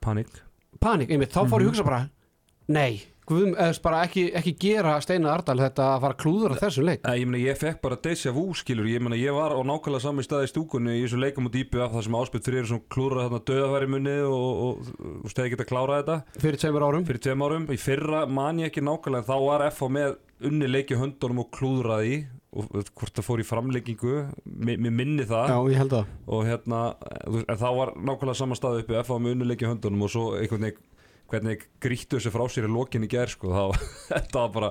[0.05, 0.38] Panik.
[0.83, 2.05] Panik, einmitt, þá fór ég að hugsa bara
[2.75, 6.88] nei, guðum, eða bara ekki, ekki gera Steinar Ardal þetta að fara að klúðra þessum
[6.88, 7.07] leik?
[7.07, 8.88] Ég, meina, ég fekk bara deja vu skilur.
[8.90, 11.97] Ég, meina, ég var á nákvæmlega sami stað í stúkunni í þessu leikum út IBF
[11.97, 14.93] þar sem áspilt fyrir svona klúra þarna döðafæri munni og, og,
[15.25, 16.38] og stegi geta klárað þetta.
[16.45, 17.09] Fyrir tveimur árum?
[17.09, 17.66] Fyrir tveim árum.
[17.73, 22.25] Í fyrra man ég ekki nákvæmlega þá var FH með unni leiki höndunum og klúðraði
[22.54, 25.49] og hvort það fór í framleikingu mér minni það.
[25.50, 26.82] Já, ég held að og hérna,
[27.50, 30.82] þá var nákvæmlega sama stað uppi FH með unni leiki höndunum og svo einhvern veginn
[31.34, 34.70] hvernig grýttu þessu frá sér í lokin í ger sko, þá, þetta var bara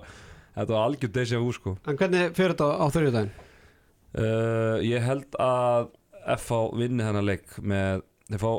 [0.53, 1.75] þetta var algjör deja vu sko.
[1.87, 3.33] En hvernig fyrir þetta á þurjudaginn?
[4.13, 5.91] Uh, ég held að
[6.37, 8.51] FH vinni þennan leik með þeir fá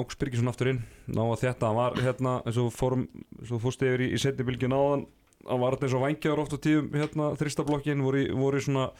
[0.00, 0.84] Áks Birgisson aftur inn.
[1.10, 3.08] Ná að þetta, hann var hérna eins og fórum,
[3.40, 5.08] eins og fórst yfir í, í setni bylgju náðan
[5.48, 8.90] hann var eins og vangjaður oft á tíðum hérna þristablokkin, voru í svona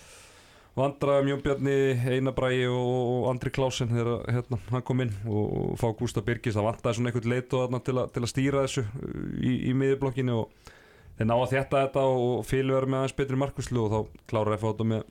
[0.80, 1.74] vandraðum Jón Bjarni
[2.16, 2.90] Einar Bræi og,
[3.20, 6.98] og Andri Klásen þegar hérna, hann kom inn og, og fá Gústa Birgis, það vantaði
[6.98, 10.68] svona einhvern leitu þarna til, að- til að stýra þessu uh, í, í miðjublokkinni og
[11.20, 14.56] þeir ná að þetta þetta og fylgur verið með aðeins betri markuslu og þá klárar
[14.58, 15.08] FH þetta með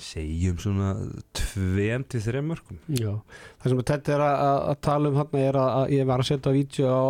[0.00, 0.90] segjum svona
[1.36, 3.10] tveim til þreim mörgum Já,
[3.60, 6.22] það sem þetta er að, að, að tala um hann er að, að ég var
[6.22, 7.04] að setja vídeo á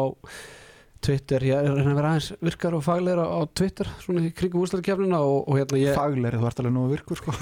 [1.01, 4.61] Twitter, ég er að að vera aðeins virkar og fagleira á Twitter svona í kringum
[4.67, 7.35] úrslæðikefnina og, og hérna ég faglegri, þú ert alveg nú virkur sko.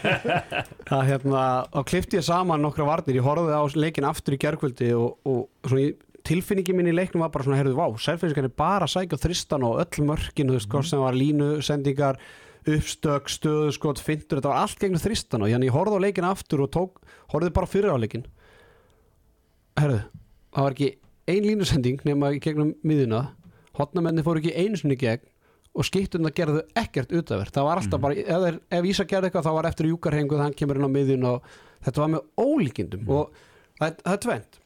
[0.96, 4.90] að hérna, þá klifti ég saman nokkra varnir, ég horfði á leikin aftur í gerkvöldi
[4.98, 5.94] og, og svona í
[6.26, 9.64] tilfinningi minn í leiknum var bara svona, heyrðu, vá, sælfæðiskan er bara að sækja þristan
[9.64, 12.20] og öll mörkin, þú veist, hvort sem var línu, sendingar,
[12.66, 16.28] uppstök, stöðu, skot, fintur, þetta var allt gegnum þristan og hérna ég horfði á leikin
[16.28, 18.26] aftur og tók, horfði bara fyrir á leikin.
[19.78, 20.00] Herðu,
[20.56, 20.90] það var ekki
[21.26, 23.30] ein línusending nema í gegnum miðuna,
[23.78, 25.32] hotnamenni fóru ekki í gegn
[25.76, 29.56] og skiptuna gerðu ekkert utafert það var alltaf bara, ef, ef Ísa gerði eitthvað þá
[29.58, 31.50] var eftir júkarhengu þannig kemur inn á miðjun og
[31.84, 33.34] þetta var með ólíkindum og
[33.76, 34.60] það, það er tvent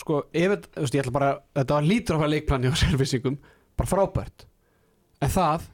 [0.00, 3.36] sko, ef veist, ég ætla bara þetta var lítur á að leikplani á servisingum
[3.76, 4.46] bara frábært.
[5.20, 5.68] En það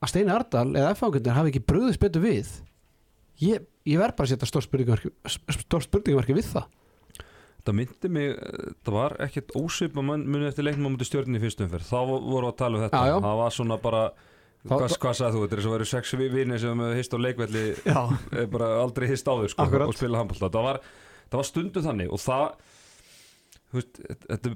[0.00, 2.52] að Steini Ardal eða F-fangundir hafi ekki bröðist betur við
[3.40, 5.12] ég, ég verð bara að setja stór spurningamarki
[5.64, 6.68] stór spurningamarki við það
[7.66, 8.34] það myndi mig,
[8.86, 12.48] það var ekkert ósvipa munið eftir leiknum á múti stjórnir í fyrstum fyrr þá voru
[12.50, 13.00] að tala um þetta.
[13.04, 13.16] Já, já.
[13.26, 14.02] það var svona bara
[14.60, 17.62] Þá- hvað, hvað sagði þú, þetta er svo verið sex vinir sem hist á leikvelli
[17.80, 19.88] eh, bara aldrei hist áður sko, Akkurat.
[19.88, 20.80] og spila handbólta það var,
[21.32, 22.44] það var stundu þannig og það
[23.72, 24.52] veist, þetta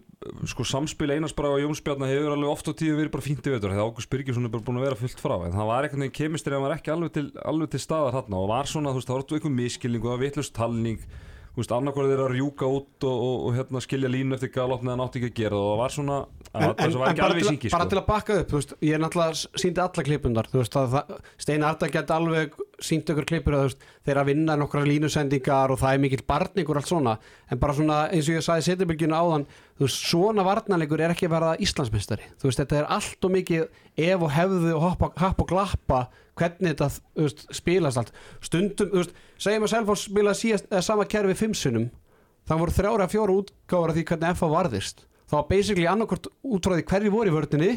[0.51, 3.47] sko samspil Einars bara og Jóns Bjarnar hefur alveg oft á tíu verið bara fínt
[3.49, 5.35] í veitur þegar Ágúst Birgisson er bara búin að vera fullt frá.
[5.47, 8.17] En það var einhvern veginn kemistri að hann var ekki alveg til, alveg til staðar
[8.19, 11.07] þarna og var svona, þú veist, það var eitthvað miskilning og það var vitlust talning
[11.55, 14.90] þú veist, annarkvæður þeir að rjúka út og, og, og hérna skilja línu eftir galopni
[14.90, 15.61] að nátti ekki að gera.
[15.61, 16.17] Það og það var svona,
[16.51, 17.93] en, að, en, það var en ekki alveg til, syngi bara sko.
[17.93, 20.97] til að bakka upp þú veist, ég er náttúrulega síndi alla klippundar þú veist, að
[21.45, 25.81] Steina Arda geti alveg sínt ykkur klippur að veist, þeir að vinna nokkra línusendingar og
[25.85, 27.14] það er mikill barningur allt svona,
[27.47, 29.47] en bara svona eins og ég sagði setjabylgjuna áðan,
[29.79, 32.29] þú veist, svona varnarleikur er ekki að verða Íslandsmeistari.
[32.43, 33.64] Þú veist, þetta er allt og mikið
[34.11, 36.03] ef og hefðu og hoppa, hoppa og glappa
[36.38, 41.09] hvernig þetta veist, spilast allt stundum, þú veist, segjum að Selfoss spila síðast, eða sama
[41.11, 41.90] kerfi fimm sinnum
[42.49, 46.66] það voru þrjára fjóra útgáfar af því hvernig FA varðist það var basically annarkort út
[46.66, 47.70] frá því hverju voru í vördinni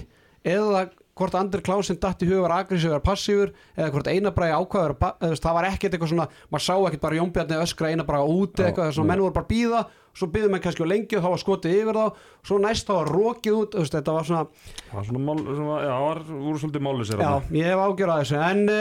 [0.47, 4.93] eða hvort Andri Klásin datt í hug var agressív var passífur eða hvort einabræði ákvaður
[5.41, 8.91] það var ekkert eitthvað svona, maður sá ekkert bara Jónbjarni öskra einabræði úti Já, eitthvað,
[8.93, 9.13] svona nei.
[9.15, 9.81] menn voru bara að býða
[10.17, 12.05] svo byggðum menn kannski á lengi og þá var skotið yfir þá.
[12.47, 14.43] Svo næst þá var rokið út veist, þetta var svona,
[14.87, 18.13] Það var svona mál, svona, já, það var, voru svolítið málusir já, ég hef ágjörð
[18.13, 18.37] að þessu.
[18.47, 18.77] En uh,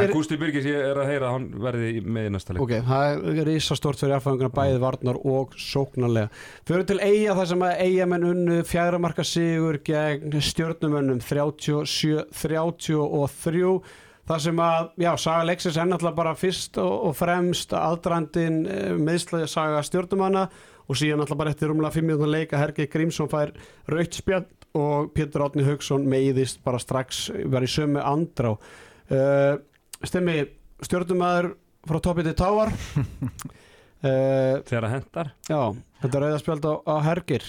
[0.00, 2.62] En Gústi Birgis, ég er að heyra að hann verði með í næsta leik.
[2.64, 3.16] Ok, það er
[3.50, 6.28] risastórt fyrir F-fangarna bæði varnar og sóknarlega.
[6.68, 13.80] Fyrir til eiga þar sem að eiga menn unnu fjæra marka sigur gegn stjórnumönnum 37-33
[14.30, 18.62] þar sem að, já, saga Lexis er náttúrulega bara fyrst og, og fremst aðdrandin
[19.02, 20.46] meðslaði saga stjórnumanna
[20.86, 23.52] og síðan náttúrulega bara eftir rúmlega 5 minútur leika Hergi Grímsson fær
[23.90, 24.46] raukt spjall
[24.78, 28.54] og Pétur Átni Haugsson meiðist bara strax var í sömu andrá.
[29.10, 29.58] Uh,
[30.06, 30.44] stemmi
[30.86, 31.52] stjórnumæður
[31.90, 32.74] frá toppið til táar.
[34.00, 35.60] Uh, Þegar það hendar já,
[36.02, 37.46] þetta er rauðaspjald á, á Hergir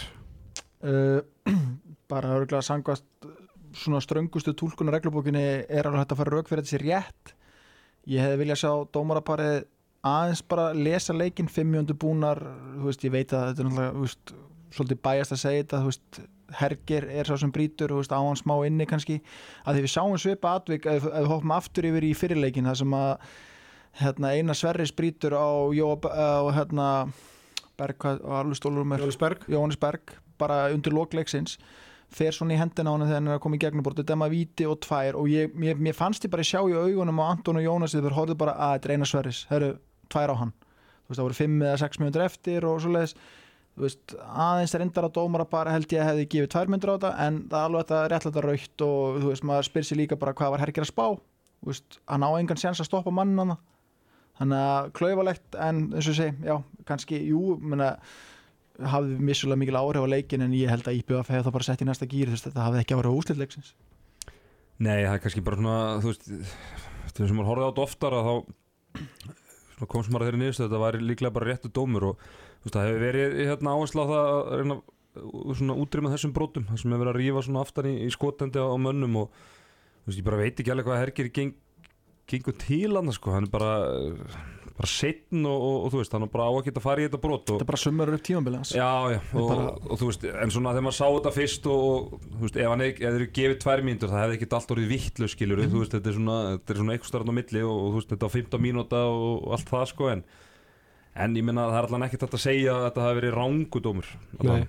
[0.86, 1.22] uh,
[2.12, 3.06] bara örgulega sangast
[3.78, 7.34] svona ströngustu túlkunar reglubókinni er alveg hægt að fara rauk fyrir sér rétt.
[8.10, 9.58] Ég hefði viljað sjá dómaraparið
[10.08, 12.42] aðeins bara lesa leikinn fimmjöndu búnar,
[12.80, 14.34] þú veist, ég veit að þetta er náttúrulega, þú veist,
[14.72, 18.20] svolítið bæjast að segja þetta, þú veist, Herger er sá sem brýtur, þú veist, á
[18.20, 19.22] hann smá inni kannski.
[19.64, 22.96] Að því við sáum svipa atvik ef við hoppum aftur yfir í fyrirleikin það sem
[22.98, 23.12] að
[24.02, 26.88] hérna, eina Sverris brýtur á, á hérna,
[27.82, 31.58] Berg, á alveg stólur með Jónisberg Jóhannes Berg bara undir lokleiksins
[32.12, 34.16] fer svona í hendina á hann þegar hann er að koma í gegnum bort þetta
[34.16, 37.22] er maður víti og tvær og ég, mér, mér fannst ég bara sjá í augunum
[37.24, 39.44] á Anton og Jónas þegar horfðu bara að þetta er eina sverris.
[39.50, 39.72] Það eru
[40.12, 40.52] tvær á hann.
[40.52, 43.16] Þú veist það voru fimm eða sex mjöndur eftir og svoleiðis.
[43.72, 46.96] Þú veist aðeins reyndar að dómara bara held ég að hefði gefið tvær mjöndur á
[46.98, 50.20] þetta en það er alveg þetta réttlega raukt og þú veist maður spyr sér líka
[50.20, 51.06] bara hvað var hergir að spá?
[51.62, 53.56] Þú veist hann á engan séns að stoppa mannin hann
[54.42, 56.56] þannig að klaufalegt en eins og ég segi já
[56.90, 57.94] kannski jú menna
[58.80, 61.84] hafði missulega mikil áhrif á leikin en ég held að IBF hefði það bara sett
[61.84, 63.74] í næsta gýr þetta hafði ekki áhrif á úslitleiksins
[64.82, 66.30] Nei, það er kannski bara svona þú veist,
[67.12, 68.34] þegar sem maður horfði á þetta oftar að þá
[69.76, 72.74] svona kom sem maður að þeirri niðurstu þetta væri líklega bara réttu dómur og veist,
[72.74, 76.82] það hefur verið hérna áherslu á það að reyna að svona útrýma þessum brotum það
[76.82, 79.38] sem hefur verið að rífa svona aftan í, í skotendi á, á mönnum og
[80.08, 81.54] veist, ég bara veit ekki alveg hvað hergir geng,
[82.32, 83.72] gengur til hann sko, hann er bara
[84.82, 87.08] bara setn og, og, og þú veist, hann er bara á að geta fara í
[87.08, 88.74] þetta brot og þetta er bara summar upp tímabilið hans.
[88.76, 91.88] Já, já, og, bara- og, þú veist, en svona þegar maður sá þetta fyrst og,
[92.18, 94.76] og þú veist, ef hann ef þeir eru gefið tvær mínútur, það hefði ekkert allt
[94.76, 95.72] orðið vittlu skilur, Mhm.
[95.76, 97.98] þú veist, þetta er svona, þetta er svona eitthvað starfn á milli og, og þú
[98.02, 100.24] veist, þetta á 15 mínúta og, allt það sko, en
[101.14, 104.12] en ég minna að það er allan ekkert að segja að þetta hafi verið rángudómur
[104.48, 104.62] Nei,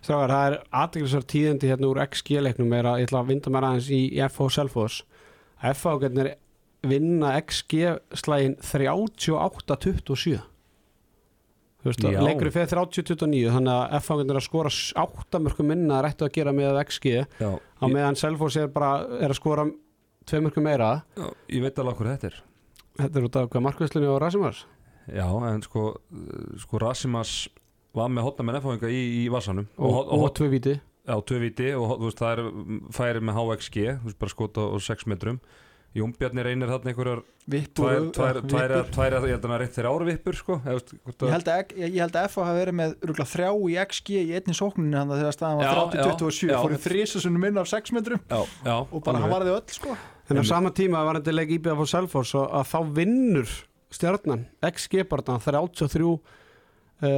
[0.00, 3.66] Strákar, það er aðdeglisar tíðindi hérna úr XG-leiknum er að ég ætla að vinda mér
[3.68, 5.02] aðeins í FH Selfoss.
[5.60, 5.98] FH
[6.86, 10.40] vinna XG-slægin 38-27
[11.80, 12.20] Þú veist, Já.
[12.20, 16.52] leikurinn fyrir 30-29 þannig að getnir að skora 8 mörgum minna er eftir að gera
[16.52, 17.06] með XG
[17.40, 19.64] Já, á meðan Selfoss er bara er að skora
[20.28, 20.90] 2 mörgum meira.
[21.16, 22.36] Já, ég veit alveg hvað þetta er.
[23.00, 24.60] Þetta er út af hvað markvæslunni og Rasimars
[25.08, 25.86] Já, en sko,
[26.60, 27.32] sko Rasimas
[27.96, 30.76] var með hotna með nefnfáinga í, í vassanum og, og, og, og, tvö víti.
[31.08, 32.50] Já, tvö viti og veist, það er
[32.94, 35.40] færi með HXG, veist, bara skota á 6 metrum
[35.90, 38.90] Jón Bjarni reynir þarna einhverjar Vippur, tvær, tvær, uh, tvær, vippur.
[38.94, 42.18] tvær, ég held að hann er reitt þeirra árvippur sko Ég að- að, ég, held
[42.20, 45.58] að FH hafi verið með rúglega þrjá í XG í einni sókninni hann þegar staðan
[45.58, 46.60] var 30-27 já, já.
[46.62, 49.96] fór í þrísasunum inn af 6 metrum já, já, og bara hann varði öll sko
[49.96, 50.46] á Einmitt.
[50.46, 53.50] sama tíma var þetta leik IBF og Selfoss og að þá vinnur
[53.90, 56.20] stjarnan XG bara 33 uh,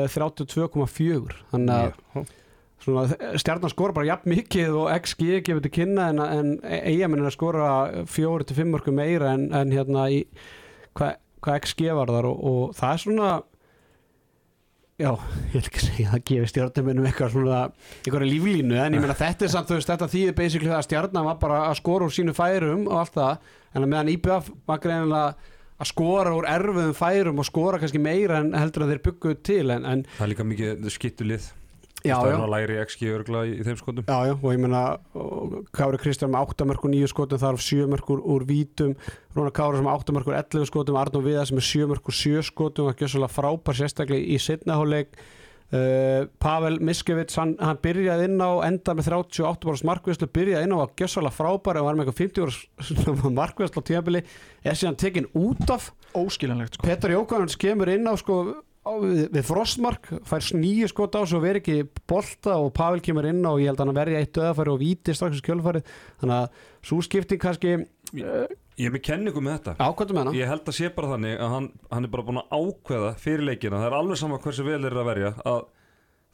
[0.09, 2.33] 32,4 þannig að
[2.83, 7.37] stjarnan skora bara jafn mikið og XG gefur til kynna en, en eigamenn er að
[7.37, 7.69] skora
[8.11, 10.25] 4-5 mörgum meira en, en hérna í
[10.99, 13.31] hvað hva XG var þar og, og það er svona
[15.03, 15.11] já,
[15.51, 17.63] ég vil ekki segja að það gefur stjarnumennum eitthvað svona
[18.03, 20.87] eitthvað líflínu en ég meina þetta er samt þú veist þetta þýðir basically það að
[20.89, 24.85] stjarnan var bara að skora úr sínu færum og allt það en meðan IBF var
[24.85, 25.51] greinilega
[25.83, 29.65] að skora úr erfiðum færum og skora kannski meira en heldur að þeir bygguðu til
[29.75, 31.51] en, en það er líka mikið skittulið
[32.05, 34.07] já, það já, er nú læri XG örgla í, í þeim skotum.
[34.09, 34.83] Já, já, og ég meina
[35.19, 38.97] og Kári Kristján með 8 mörgur 9 skotum þar af 7 mörgur úr vítum.
[39.37, 42.89] Rúnar Kári sem 8 mörgur 11 skotum Arnó Viða sem er 7 mörgur 7 skotum
[42.89, 45.17] og ekki svolítið frábær sérstaklega í setnaháleik
[45.73, 50.77] uh, Pavel Miskevits hann, hann byrjaði inn á enda með 38 ára markvæslu, byrjaði inn
[50.77, 54.25] á að gjössalega frábær og var með eitthvað 50 ára markvæslu á tíðabili,
[54.65, 55.91] er síðan tekin út af.
[56.13, 56.87] Óskiljanlegt sko.
[56.87, 58.43] Petar Jókvæðans kemur inn á sko
[58.83, 63.45] við, við frostmark, fær nýju skot á svo veri ekki bolta og Pavel kemur inn
[63.47, 65.93] og ég held að hann verði eitt döðafæri og víti strax í skjölfarið,
[66.23, 69.77] þannig að svo skipting kannski uh, ég er með kenningu með þetta.
[69.79, 70.35] ákvæmdum með hana.
[70.41, 73.47] Ég held að sé bara þannig að hann, hann er bara búin að ákveða fyrir
[73.47, 75.65] leikina, það er alveg sama hversu vel er að verja að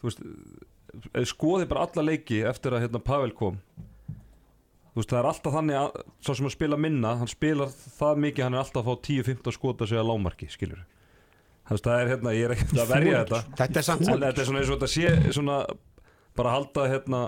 [0.07, 0.27] veist,
[1.13, 3.61] eða skoði bara alla leiki eftir að hérna Pavel kom.
[4.97, 8.49] Veist, það er alltaf þannig að svo sem að spila minna, hann spilar það mikið
[8.49, 10.87] hann er alltaf að fá 10-15 skota sig að lámarki skilur
[11.69, 13.43] það er hérna, ég er ekkert að verja þetta.
[13.63, 15.59] Þetta er samt en þetta er svona eins og þetta sé svona
[16.39, 17.21] bara halda hérna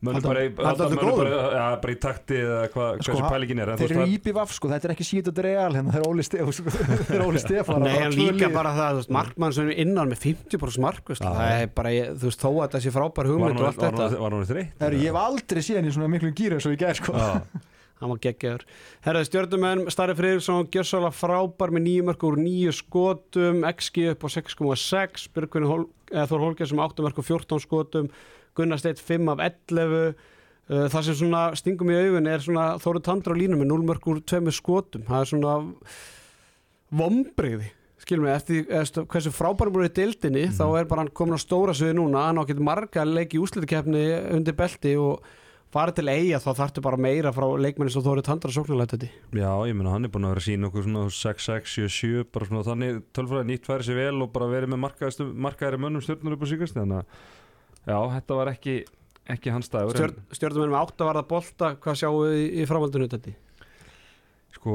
[0.00, 3.68] mönnum Halda- bara, í- bara, ja, bara í takti eða hvað, Sko, hversu pælingin er
[3.68, 6.00] en þú þeir eru það- íbjöf sko, þetta er ekki síðan þetta real hérna, þeir
[6.00, 10.22] eru Óli Stefán Nei, en líka bara það, þú veist, markmann sem er innan með
[10.24, 13.60] 50% mark, veist, það er bara, ég- þú veist, þó að það sé frábær hugmynd
[13.60, 14.08] og allt þetta.
[14.24, 17.12] var- þreytt Heru, ég hef aldrei séð henni svona miklu gýra svo í gær sko.
[18.00, 18.66] Hann var geggjaður.
[19.04, 24.28] Herraði stjórnumenn, Starri Friðriksson gjössalega frábær með nýju mörg úr nýju skotum, XG upp á
[24.40, 28.12] 6,6 Björgvin Hol, Þór Holger sem 8 mörg og 14 skotum
[28.56, 30.14] Gunnar Steit 5 af 11
[30.70, 33.86] Uh, það sem svona stingum í augun er svona Þóru Tandra á línu með 0
[33.88, 35.54] mörg úr 2 skotum, það er svona
[36.94, 41.34] vombriði skilum við, eftir eftir hversu frábærum búin í dildinni, þá er bara hann komin
[41.34, 44.04] á stóra sviði núna, hann á getur marga leiki í úslitakefni
[44.36, 45.26] undir belti og
[45.70, 49.50] fara til eiga þá þarftu bara meira frá leikmenni sem Þóri Tandra sóknarlætt þetta Já,
[49.70, 52.64] ég meina hann er búin að vera að sína okkur svona 6-6, 7-7, bara svona
[52.66, 54.82] þannig tölfræði nýtt færi sér vel og bara verið með
[55.46, 58.74] markaðari mönnum stjórnur upp á síkast þannig að já, þetta var ekki,
[59.36, 62.66] ekki hans dagur Stjórn, stjórnum með átt að varða bolta hvað sjáum við í, í
[62.70, 63.36] framhaldinu þetta en,
[64.58, 64.74] sko,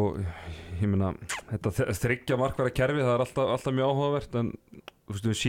[0.80, 1.12] ég meina
[1.52, 4.54] þetta þ- þriggja markværa kerfi það er alltaf, alltaf mjög áhugavert en
[5.06, 5.42] þú veist, við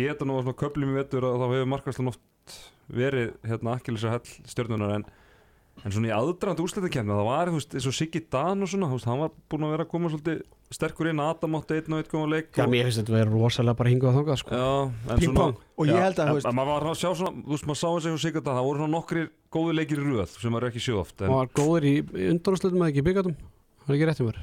[2.98, 5.06] verið hérna akkilis að hell stjórnunar en
[5.84, 8.86] En svona í aðdraðandi úrslitakefni það var, þú veist, eins og Siggi Dan og svona,
[8.90, 10.38] þú veist, hann var búin að vera að koma svolítið
[10.72, 13.18] sterkur inn, Adam átti einn og einn góðan leik Já, og, mér finnst þetta að
[13.20, 14.56] vera rosalega bara hingað og þangað sko.
[14.56, 14.70] Já,
[15.12, 15.60] en Ping-pong.
[15.76, 17.80] og ég held að, þú veist, en maður var að sjá svona, þú veist, maður
[17.82, 20.68] sá eins og Siggi Dan, það voru svona nokkrir góði leikir í röð sem maður
[20.72, 21.94] ekki séð oft, en var góður í
[22.32, 23.36] undanúrslitum eða ekki í byggatum
[23.86, 24.40] það er ekki rétt um mér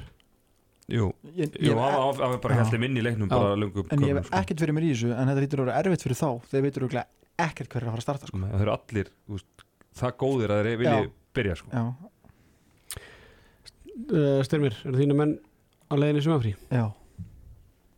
[0.94, 3.36] jú, ég, jú, ég, hann var- var bara held inn í leiknum, Já.
[3.36, 4.36] bara lungum en ég hef sko.
[4.40, 6.88] ekkert fyrir mér í þessu en þetta lítur að vera erfitt fyrir þá þeir veitur
[7.34, 8.38] ekkert hver er að fara að starta sko.
[8.38, 9.08] Það eru allir,
[9.96, 11.10] það góðir að þeir vilji Já.
[11.34, 11.70] Byrja, sko.
[11.74, 11.84] Já,
[14.10, 15.34] uh, Styrmir, eru þínu menn
[15.90, 16.54] á leiðinni í sumafrí?
[16.72, 16.86] já.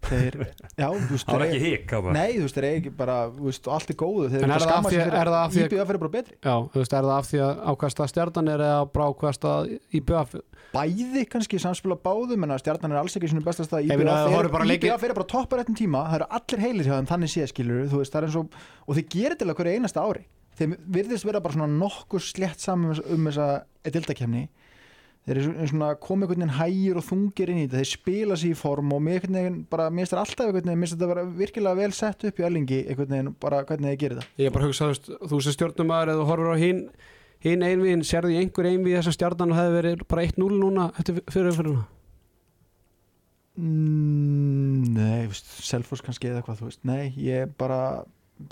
[0.07, 0.37] Þeir,
[0.79, 2.91] já, þú veist Það var ekki eiga- hik, það nei, þú veist, þeir er ekki
[2.95, 4.27] bara, þú veist, allt er góðu.
[4.31, 6.37] Þeir En er það af því- er það af því að- IBF er bara betri.
[6.47, 9.55] Já, þú veist, er það af því að ákvæmsta stjarnan er eða bara ákvæmsta
[9.91, 10.37] í BF
[10.77, 14.15] bæði kannski samspila báðum en að stjarnan er alls ekki svona bestast að Ég meina,
[14.29, 16.95] það horfir bara leiki- IBF er bara toppar réttum tíma það eru allir heilir hjá
[17.01, 19.57] þeim, þannig sé skilur þú veist, það er eins og, og þeir gerir til að
[19.59, 20.25] hverju einasta ári
[20.59, 23.49] þeir virðist vera bara svona nokkur slétt saman um, um þessa
[23.93, 24.45] dildakefni
[25.27, 28.53] þeir eru svona- komið einhvern veginn hægir og þungir inn í þetta, þeir spila sér
[28.53, 31.91] í form og mér, finnst það alltaf einhvern veginn, mér finnst þetta vera virkilega vel
[31.99, 35.19] sett upp í Erlingi einhvern veginn, bara hvernig þeir gerir það Ég bara að hugsa,
[35.27, 36.81] þú sem stjórnumæður eða þú horfir á hinn
[37.47, 41.19] hinn einviðin, sérðu í einhver einvið þess að stjarnan hefði verið bara 1-0 núna eftir
[41.27, 41.85] fyrirumfyrirna
[43.57, 47.79] Mm, nei, Selfoss kannski eða hvað þú veist, nei, ég bara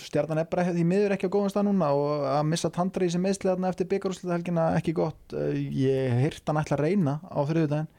[0.01, 3.11] stjarnan er bara því miður ekki á góðan stað núna og að missa tandra í
[3.13, 5.21] sem meðsliðarna eftir byggarúslita helgina ekki gott.
[5.35, 7.91] Uh, ég heyrt hann ætla að reyna á þriðudaginn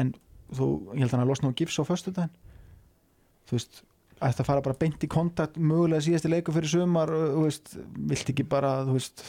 [0.00, 0.14] en
[0.56, 2.32] þú, ég held hann að losna á gifs á föstudaginn.
[3.46, 3.82] Þú veist
[4.16, 7.74] ætti að fara bara beint í kontakt mögulega síðasti leiku fyrir sumar og þú veist,
[8.12, 9.24] vilt ekki bara þú veist,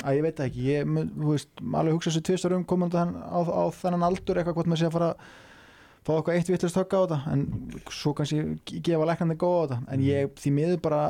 [0.00, 3.04] að ég veit ekki ég, þú veist, alveg hugsa þessu tvistar um komandi á,
[3.36, 5.10] á þennan aldur eitthvað hvort maður sé að fara
[6.06, 7.44] fá eitthvað eitt vittlust högga á þetta en
[7.92, 9.80] svo kannski gefa læknandi góða á þetta.
[9.92, 11.02] En ég því miður bara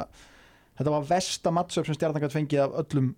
[0.80, 3.12] þetta var versta matchup sem stjarnan gætt fengið af öllum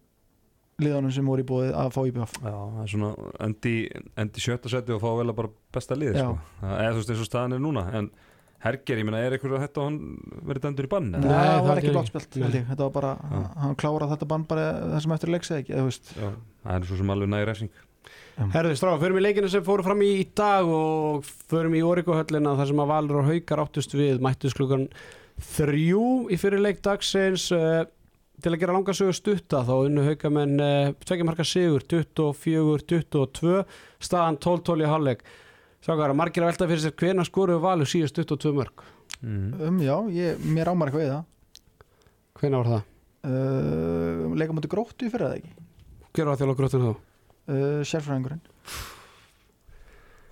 [0.83, 3.11] liðunum sem voru í búið að fá IBF Já, það er svona
[3.47, 3.75] endi,
[4.19, 6.25] endi sjötta seti og fá vel að bara besta liði Já.
[6.27, 6.39] sko.
[6.63, 8.11] Það- eða þú veist eins og staðan er núna en
[8.63, 9.97] Herger, ég meina, er eitthvað að þetta hann
[10.47, 11.07] verið dæmdur í bann?
[11.11, 12.67] Nei, Nei, það var ekki ég.
[12.69, 13.41] þetta var bara, Já.
[13.63, 16.13] hann klárað þetta bann bara þessum eftir leiks eða ekki eða, þú veist.
[16.15, 16.29] Já,
[16.63, 17.71] það er svo sem alveg næri refsing
[18.53, 22.55] Herði Stráfa, förum í leikinu sem fóru fram í í dag og förum í Origo-höllina
[22.59, 24.87] þar sem að Valur og Haukar áttust við mættust klukkan
[25.41, 27.83] þrjú í fyrir leik dagsins uh,
[28.43, 33.63] til að gera langa sögur stutta þá unnu Haukamenn uh, tvekja marka sigur 24-22
[34.03, 35.25] staðan 12-12 í halvleik
[35.83, 38.85] Sákara, margir að velta fyrir sér hvena skoruðu Valur síðast 22 mörg
[39.19, 39.49] mm.
[39.67, 41.25] um, já, ég, mér ámar eitthvað í það
[42.43, 42.85] hvena var það?
[43.27, 45.53] uh, leika mútið gróttu í fyrir það ekki
[46.13, 46.93] Hver var þjóla gróttur þá?
[46.93, 48.45] uh, sérfræðingurinn,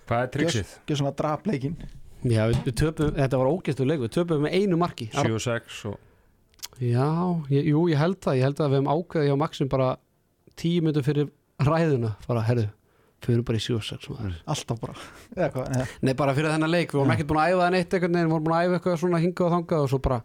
[0.07, 0.71] Hvað er triksið?
[0.81, 1.75] ekki svona drapleikin
[2.21, 5.07] Já, við, við töpum, þetta var ógæstu leik við töpum með einu marki.
[5.15, 7.07] 7-6 og Já,
[7.53, 9.87] ég, jú, ég held það ég held að við hefum ákveðið hjá Maxim bara
[10.57, 11.27] tíu minnum fyrir
[11.61, 12.13] ræðuna.
[12.25, 12.67] Fara, herðu,
[13.25, 14.37] fyrir bara í 7-6 maður.
[14.55, 14.95] alltaf bara.
[15.35, 17.73] Eða hvað, eða, Nei, bara fyrir þennan leik, við vorum ekkert búin að æfa það
[17.75, 20.21] neitt veginn, við vorum búin að æfa eitthvað svona hingað og þangað og svo bara,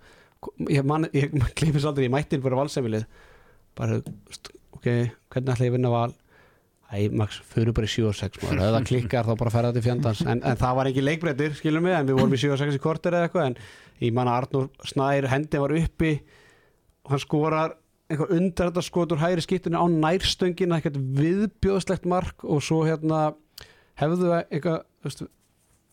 [0.73, 3.09] ég, man, ég gleymist aldrei, ég mætti inn fyrir valsemilið
[3.77, 3.99] bara,
[4.79, 6.15] ok, hvernig ætla ég að vinna val
[6.87, 10.21] Æ, Max, fyrir bara í 7-6 maður, ef það klikkar þá bara ferða til fjandans.
[10.23, 13.17] En, en það var ekki leikbreytir, skilum við en við vorum í 7-6 í korter
[13.17, 13.59] eða eitthvað en
[14.05, 16.13] ég man að Arnur Snær, hendi var uppi
[17.07, 17.75] og hann skorar
[18.11, 23.33] einhver undir þetta skot úr hægri skiptinu á nærstöngina ekkert viðbjóðslegt mark og svo hérna
[23.99, 25.23] hefðu eitthvað þú veist,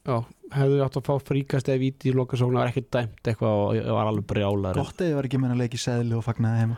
[0.06, 0.18] já,
[0.54, 4.12] hefðu átt að fá fríkast eða víti í lokasóknu var ekkert dæmt eitthvað og var
[4.12, 6.78] alveg brjálar Gott eða ég var ekki meina að leiki seðli og fagnaði heima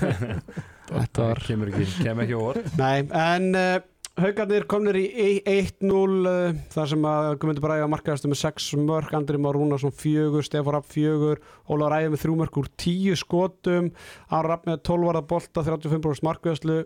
[0.90, 2.68] þetta kemur ekki, kemur ekki orð.
[2.80, 3.76] Nei, en uh,
[4.20, 9.14] haugarnir komnir í 1-0 uh, þar sem að Guðmundur Bræði var markaðastu með 6 mörg,
[9.16, 11.38] Andri Már Rúnarsson 4, Stefán Rapp 4,
[11.70, 13.88] Ólaður Ægir með 3 mörg úr 10 skotum
[14.28, 16.82] Aron Rapp með 12 varða bolta, 35% markaðaslu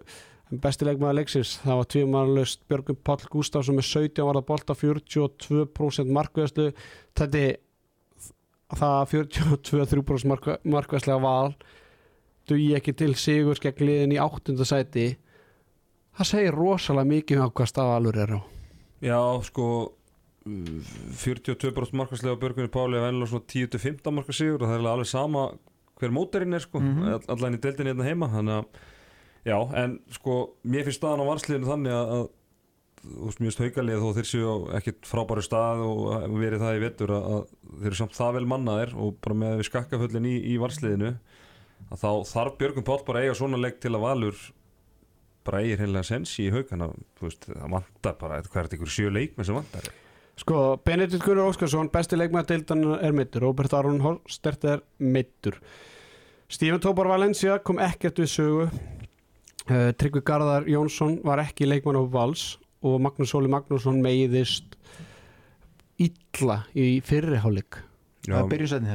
[0.62, 6.68] besti leikmaður leiksins, það var tvímanlust Björgum Páll Gustafsson með 17 varða bolta 42% markaðaslu
[7.16, 7.56] þetta er
[8.74, 11.54] það 42-3% markaðaslega val
[12.48, 15.11] dugi ekki til sigur gegn liðin í áttunda sæti
[16.14, 18.40] það segir rosalega mikið um hvað stafalur er á
[19.04, 24.70] Já, sko uh, 42% markaslega á Björgunni Páli að vennilega svona 10-15 marka sigur og
[24.70, 25.48] það er alveg sama
[26.00, 26.94] hver móterinn er sko, mm.
[26.94, 27.28] -hmm.
[27.30, 28.64] allan í deildinni hérna heima þannig að,
[29.44, 32.24] já, en sko mér finnst staðan á varsliðinu þannig að, að
[33.04, 36.83] þú veist, mjög staukalið þó þeir séu á ekkit frábæru stað og verið það í
[36.85, 37.42] vettur að, að
[37.78, 41.12] þeir eru samt það vel mannaðir og bara með við skakkaföllin í, í varsliðinu
[41.90, 44.46] að þá þarf Björgun Pál bara að eiga svona leik til að valur
[45.44, 46.88] bara eigir heimlega sensi í haugana
[47.20, 49.92] það vantar bara, hvað er þetta ykkur sjö leikmenn sem vantar
[50.34, 55.60] Sko, Benedikt Gunnar Óskarsson, besti leikmaður deildan er mittur, Robert Aron Horstert er mittur.
[56.50, 58.64] Stephen Tópar Valencia kom ekkert við sögu.
[59.64, 64.74] Uh, Tryggvi Garðar Jónsson var ekki leikmann á Vals og Magnús Óli Magnússon meiðist
[66.02, 67.78] illa í fyrriháleik.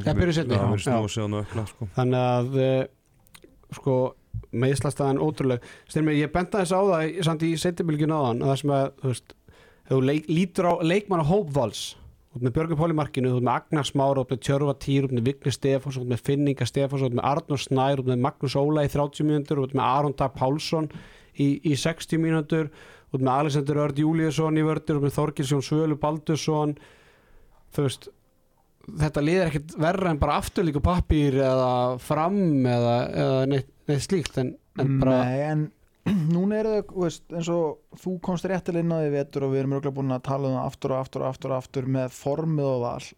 [0.05, 1.89] Það er byrjun setni á ökla sko.
[1.97, 3.97] Þannig að, uh, sko,
[4.63, 5.69] meðslastæðan ótrúleg.
[5.89, 9.13] Styrmi, ég benda þess á það samt í setjumilgjun áðan, að það sem að, þú
[9.13, 9.35] veist,
[9.89, 11.83] þú leik, lítur á leikmann á hópvals
[12.35, 15.31] út með Björgur Póli markinu, út með Agnar Smára út með Tjörfa Týr, út með
[15.31, 18.91] Vigni Stefáns út með Finninga Stefáns, út með Arnur Snær út með Magnús Óla í
[18.93, 20.91] 30 mínútur út með Aron Dag Pálsson
[21.33, 22.69] í, í 60 mínútur,
[23.09, 26.77] út með Alexander Örd Júliusson í vördur, út með Þorgilsjón Svölu Baldursson
[27.73, 28.09] þú veist
[28.99, 31.73] þetta liðir ekkert verra en bara afturlíku pappír eða
[32.03, 35.65] fram eða, eða neitt, neitt slíkt en, en bara Nei, en
[36.35, 39.75] núna eru þau, þú veist, eins og þú komst á því vetur og við erum
[39.77, 42.69] örgulega búin að tala um það aftur og aftur og aftur og aftur með formið
[42.69, 43.09] og val.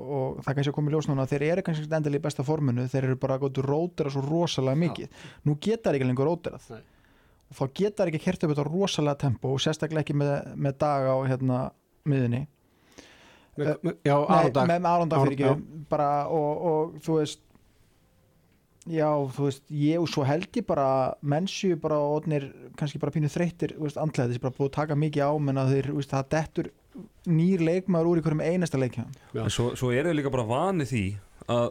[0.00, 2.46] Og það kannski að koma í ljós núna að þeir eru kannski endilega í besta
[2.46, 5.18] forminu, þeir eru bara að góta rótera svo rosalega mikið.
[5.44, 6.70] Nú geta þeir ekki lengur róterað.
[7.50, 10.78] Og þá geta þeir ekki kert upp þetta rosalega tempo og sérstaklega ekki með, með
[10.80, 11.60] dag á hérna
[12.08, 12.46] miðunni
[13.58, 14.68] með, með, já, Nei, Aron Dag.
[14.70, 15.86] með Arondag Aron- fyrir ekki.
[15.90, 17.40] bara og, og þú veist
[18.90, 20.86] já þú veist ég og svo held ég bara
[21.22, 22.46] mennsju bara odnir
[22.80, 25.60] kannski bara pínu þreyttir þú veist, andlega þessi bara búið að taka mikið á menn
[25.60, 26.70] að þeir þú veist, það dettur
[27.30, 29.06] nýr leikmaður úr í hverjum einasta leikjum.
[29.36, 29.44] Já.
[29.52, 31.02] Svo, svo er þau líka bara vani því
[31.52, 31.68] að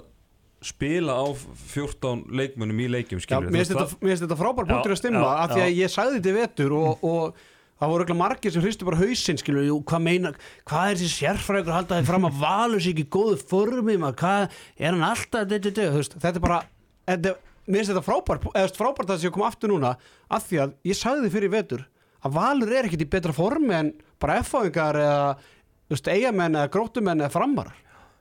[0.69, 4.95] spila á 14 leikmönnum í leikjum Já, skilur mér finnst þetta, þetta frábær punktur Já,
[4.95, 5.77] að stimma já, af því að já.
[5.81, 7.43] ég sagði þetta í vetur og, og
[7.79, 10.31] það voru örugglega margir sem hristu bara hausinn skilur, jú, hvað meina,
[10.67, 14.17] hvað er þessi sérfræður halda þið fram að valur sér ekki í góðu formi, maður,
[14.19, 14.41] hvað
[14.75, 16.59] er hann alltaf, þetta, þetta, þú veist, þetta er bara
[17.07, 17.29] þetta,
[17.65, 19.91] mér finnst þetta frábær eða frábært að þessi að koma aftur núna
[20.27, 21.85] af því að ég sagði þið fyrir vetur
[22.19, 26.73] að valur er ekkit í betra formi en bara F-fáingar eða þú veist, eigamenn eða
[26.73, 27.77] grótumenn eða framarar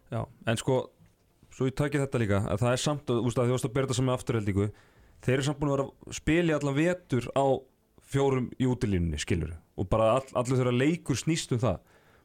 [0.09, 0.75] Já, en sko
[1.53, 3.55] svo ég taki þetta líka, að það er samt að, úst, að því
[8.09, 11.79] fjórum í útilínunni skilur og bara all, allir þeirra leikur snýst um það.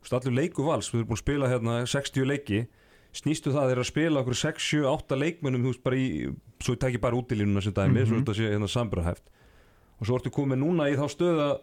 [0.03, 2.63] Úst, allir leikur vals, við erum búin að spila hérna 60 leiki,
[3.15, 5.99] snýst um það þeir eru að spila okkur 6, 7, 8 leikmönnum þú veist bara
[5.99, 6.07] í,
[6.63, 9.29] svo ég taki bara útilínuna sem dæmi, svo þetta sé hérna sambrahæft.
[9.99, 11.53] Og svo ertu komið núna í þá stöð að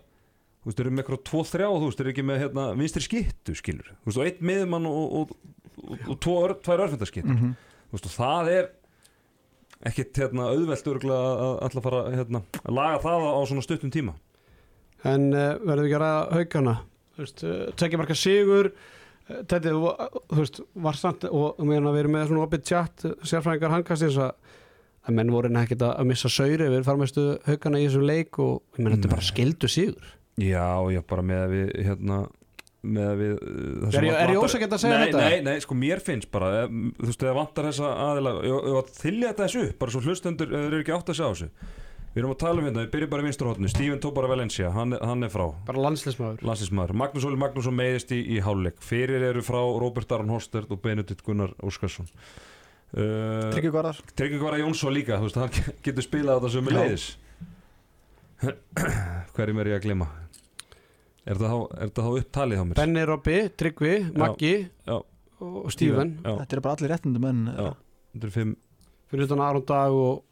[0.60, 3.04] þú veist, þeir eru með eitthvað 2-3 þú veist, þeir eru ekki með hérna, vinstri
[3.04, 5.34] skittu skilur, þú veist, og einn miðumann og, og,
[5.80, 7.56] og, og tvær örfendarskittur -hmm.
[7.90, 8.70] þú veist, og það er
[9.88, 14.16] ekkit hérna, auðvelt örgulega að alltaf fara hérna, að laga það á, svona stuttum tíma.
[15.08, 16.78] En uh, verðum við ekki að ræða haugana?
[17.14, 22.16] Þú veist, uh, tekja marka sigur uh, þetta, þú, veist, var samt og við erum
[22.16, 24.34] með svona opið tjatt sérfræðingar hangastins að
[25.08, 28.82] að menn voru ekkert að missa sauri við farmestu haugana í þessum leik og ég
[28.84, 30.10] menn þetta er bara skildu sigur.
[30.40, 32.18] Já, já, bara með að við hérna,
[32.80, 35.26] við uh, það Er er ég ósækjandi að segja nei, þetta?
[35.26, 38.32] Nei, nei, sko mér finnst bara eh, þú veist, þegar vantar þessa aðila
[38.80, 41.32] að þylja þetta þessu bara svo hlustendur eh, þeir eru ekki átt að segja á
[41.34, 41.50] þessu.
[42.10, 44.96] Við erum að tala um hérna, við byrjum bara í vinsturhóttinu Steven Tóbara Valencia, hann,
[44.98, 45.44] hann er frá.
[45.68, 50.72] Bara landslismæður Magnús Óli Magnússon meiðist í, í hálfleik, fyrir eru frá Robert Aron Holstert
[50.74, 52.10] og Benedikt Gunnar Óskarsson.
[52.90, 54.00] Uh, Tryggvi Garðar.
[54.18, 55.54] Tryggvi Kvara Jónsson líka, þú veist, hann
[55.86, 56.80] getur spilað sem er Já.
[56.82, 57.06] leiðis
[59.36, 60.08] Hverjum er ég að glima?
[61.26, 62.78] Er þetta þá, er þetta þá upptalið á mér?
[62.80, 64.54] Benni Robby, Tryggvi, Maggi
[64.88, 64.96] já.
[65.40, 66.14] og Stíven.
[66.24, 67.70] Já, Þetta eru bara allir réttindi menn já,
[68.14, 68.56] þetta er fimm.
[69.10, 70.26] Fyrir utan Aron Dag og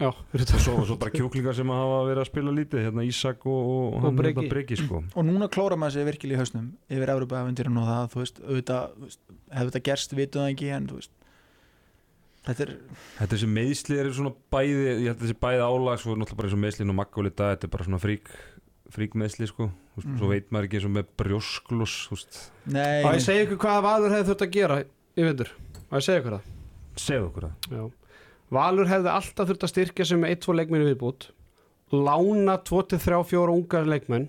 [0.00, 3.02] Já, fyrir og svo, og svo bara kjúklingar sem hafa verið að spila lítið hérna
[3.04, 4.38] Ísak og, og, Og hann Breki.
[4.40, 4.78] hérna Breki.
[4.80, 5.02] Sko.
[5.12, 9.18] Og núna klóra maður sér virkilega í hausnum yfir Evropaævendirinn og það, þú veist, auðvitað
[9.52, 11.12] hefur þetta gerst, vitum það ekki en þú veist
[12.46, 12.72] þetta er,
[13.18, 16.40] Þetta þessi meðsli eru svona bæði ég held að þessi bæði álag svo er náttúrulega
[16.40, 18.30] bara eins og meðslin og makkóli dag þetta er bara svona frík
[18.90, 19.70] frík meðsli sko.
[19.90, 20.18] Þú veist, Mhm.
[20.18, 21.94] svo veit maður ekki eins og með brjósklus
[22.66, 24.78] nei, Og ég segi ykkur hvað Valur hefði þurft að gera
[25.16, 25.48] í vindur
[25.90, 26.40] Og ég segi ykkur það.
[26.96, 27.54] Segðu okkur það.
[27.70, 27.90] Já.
[28.50, 31.30] Valur hefði alltaf þurft að styrkja sig með 1-2 leikmenni viðbútt
[31.92, 34.28] Lána 2-3-4 unga leikmenn.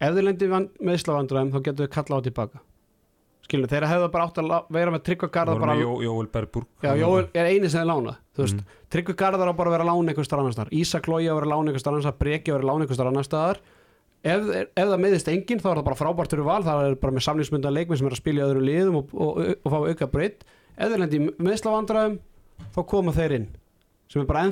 [0.00, 2.60] Ef þið lendir meðslavandræðum þá getur þið kallað á tilbaka
[3.42, 6.66] Skilur, þeirra hefði bara átt að vera með tryggva garðar voru bara Jó, Jóel Bergburg.
[6.82, 8.64] Já, Jóel er eini sem er lána Þú veist, Mhm.
[8.92, 10.70] Tryggvi Garðar á bara að vera lána einhvers staðar annars staðar.
[10.72, 12.80] Ísak Lógi á að vera lána einhvers staðar annars staðar Breki á að vera lána
[12.86, 13.58] einhvers staðar annars staðar
[14.22, 16.60] ef, ef það meðist enginn þá er það bara frábært fyrir val.
[16.66, 19.32] Það er bara með samlingsmynda leikminn sem er að spila í öðrum liðum og, og,
[19.32, 20.46] og, og fá auka breytt
[20.76, 22.20] ef þeir lendi meðslavandræðum
[22.72, 23.50] þá koma þeir inn
[24.12, 24.46] sem er bara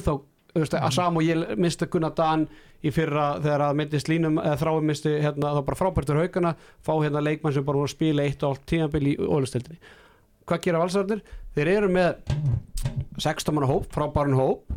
[0.50, 2.46] þú veist, að sam og ég misti Gunnar Dan
[2.82, 6.54] í fyrra þegar að mittist línum eða þráum misti hérna, þá bara frábært fyrir haugana
[6.82, 9.78] fá hérna leikmann sem bara voru að spila eitt og allt tímabil í ólistildinni
[10.48, 11.20] hvað gera valsarðir?
[11.54, 12.32] Þeir eru með
[13.20, 14.72] 16 manna hóp, frábæran hóp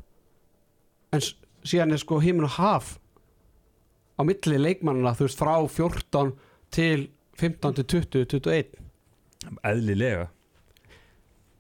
[1.14, 1.24] en
[1.66, 2.98] síðan er sko himinn og haf
[4.14, 6.34] á milli leikmannina, þú veist, frá 14
[6.74, 7.08] til
[7.40, 8.80] 15 til 20, 21
[9.64, 10.28] eðlilega.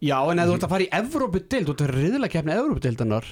[0.03, 3.31] Já, en ef þú ert að fara í Evrópudild, þú ert að riðla keppni Evrópudildanar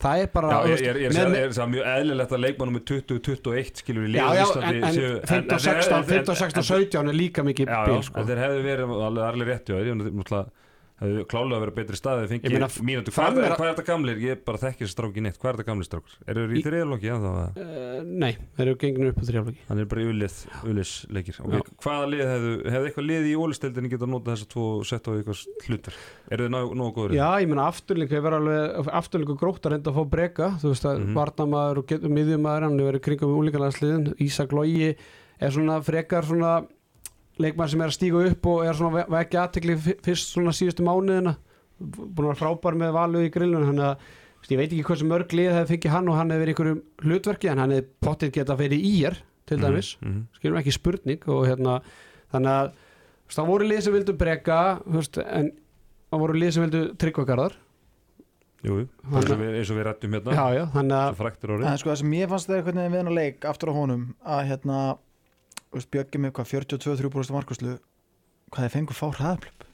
[0.00, 3.82] það er bara Já, ég, ég, ég, er það mjög eðlilegt að leikmannum með 20-21
[3.82, 7.18] skilur í já, Íslandi en, en séu- 15, en- 16, en- 15, 16, 17 er
[7.18, 8.24] líka mikið bíl sko.
[8.30, 10.44] þeir hefðu verið alveg, alveg rétt já, ég náttúrulega
[11.00, 12.50] hefðu klálega verið betri staðið Ég fengið
[13.14, 14.16] fram hvað, er er, er þetta gamlir?
[14.24, 16.12] Ég bara þekki þessi stráki neitt, hvað er þetta gamlir strákur?
[16.26, 17.18] Eru þeir í þriðalóki uh,
[18.06, 21.62] Nei, þeir eru genginu upp á þrjáflöki Hann er bara í ulisleikir okay.
[21.84, 25.10] Hvaða lið hefðu, hefðu eitthvað lið í ólistildinni getað notað þess að tvo sett á
[25.16, 25.94] eitthvað hlutar?
[26.30, 27.16] Eru þið nógu, góður?
[27.16, 30.66] Já, ég meina afturlík hefur alveg afturlík og grótt að reynda að fá breka þú
[30.74, 31.16] veist að mm Mhm.
[31.16, 31.86] varnamaður og
[37.40, 39.76] hefur verið er leikmaður sem er að stíga upp og er svona ve- vekja aðtekli
[40.04, 41.36] fyrst svona síðustu mánuðina.
[41.80, 45.32] Búin að vera frábær með valu í grillun þannig að ég veit ekki hversu mörg
[45.32, 48.32] lið hefði fengið hann og hann hefur verið í einhverjum hlutverki en hann hefði pottið
[48.32, 49.16] geta fyrir í er
[49.46, 49.96] til Mhm, dæmis.
[50.02, 50.26] mhm.
[50.36, 51.80] skilum ekki spurning og hérna
[52.32, 52.72] þannig að
[53.30, 54.14] það voru lið sem vildu
[54.86, 55.50] veist, en
[56.12, 57.52] það voru lið sem vildu tryggvagarðar
[58.62, 58.74] Jú,
[59.08, 61.14] eins og við, eins og við rættum hérna já, já, þannig að
[61.56, 64.42] árið en sko það sem ég fannst þegar við hann leik aftur á honum að
[64.50, 64.80] hérna
[65.70, 67.78] bjöggjum með hvað 42-3% markuslu
[68.50, 69.66] hvað þeir fengur fá hraðaplöp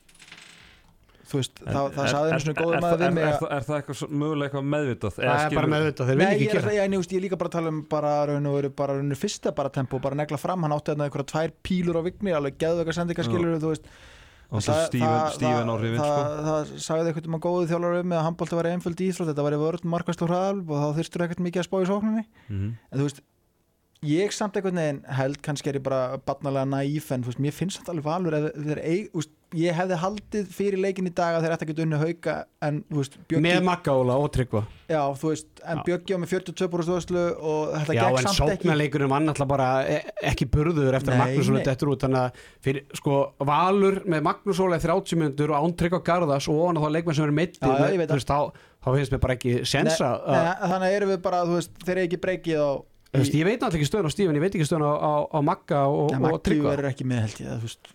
[1.27, 3.07] þú veist, En- það, það er- sagði er- einu svona er- góður er maður það-
[3.07, 5.13] við mig er að það- Er það eitthvað mögulega eitthvað meðvitað?
[5.17, 7.13] það er bara með þetta, þeir vil Nei, ekki ég er, gera ég, ég, ég,
[7.17, 9.69] ég líka bara að tala um bara raun og veru bara raun og fyrsta bara
[9.71, 13.25] tempo bara negla fram, hann átti þarna einhverja tvær pílur á vigni, alveg geðveika sendingar
[13.27, 13.85] skilur þú veist.
[14.47, 16.07] Og það það, sko.
[16.07, 19.29] það, það sagði eitthvað um að góðu þjálfur um með að handbólta var einföld íþrótt,
[19.35, 21.89] þetta var í vörð markvæst og hraðalb og þá þyrstur ekkert mikið að spá í
[21.91, 22.25] sókninni.
[22.49, 22.69] Mhm.
[22.93, 23.21] en þú veist,
[24.07, 27.81] ég samt einhvern veginn held kannski er ég bara barnalega naíf en veist, mér finnst
[27.81, 28.37] þetta alveg valur
[28.83, 31.85] eig, þú veist, ég hefði haldið fyrir leikin í dag að þeir ætti að geta
[31.85, 32.35] unni hauka
[32.67, 35.83] en veist, með Björki, Magga Óla og Tryggva já, þú veist en Já.
[35.87, 39.69] Björki á með 42 stöðslu og þetta já, en samt ekki sóknarleikurinn var náttúrulega bara
[39.87, 40.01] e
[40.33, 41.67] ekki burður eftir að Nei, Magnús Óla nei.
[41.71, 43.21] dettur út þannig að fyrir, sko,
[43.53, 47.19] Valur með Magnús í 30 minnur og án Tryggva Garðas og ofan á þá leikmenn
[47.21, 48.61] sem eru Já, já, það.
[48.83, 51.43] þá, finnst mér bara ekki sensa Nei, nei, þannig erum við bara,
[51.87, 52.75] þeir eru ekki breykið Þú
[53.13, 55.39] veist, ég veit náttúrulega ekki stöðun á Stífin, ég veit ekki stöðun á, á, á
[55.45, 57.95] Magga og, ja, og Maggi Tryggva verður ekki með held ég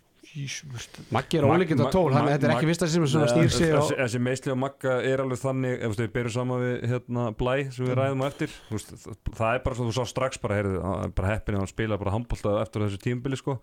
[1.12, 3.90] Maggi er ólíkind á tól, hann er ekki sem svona Nei, snýr sig þessi, og,
[4.00, 7.90] þessi meðsli á Magga er alveg þannig ef við byrjum saman við hérna, blæ sem
[7.90, 10.70] við ræðum á eftir veist, það, það er bara svo þú sá strax bara, er
[11.18, 13.58] bara heppin að hann spila bara handbólta eftir þessu tímubili sko.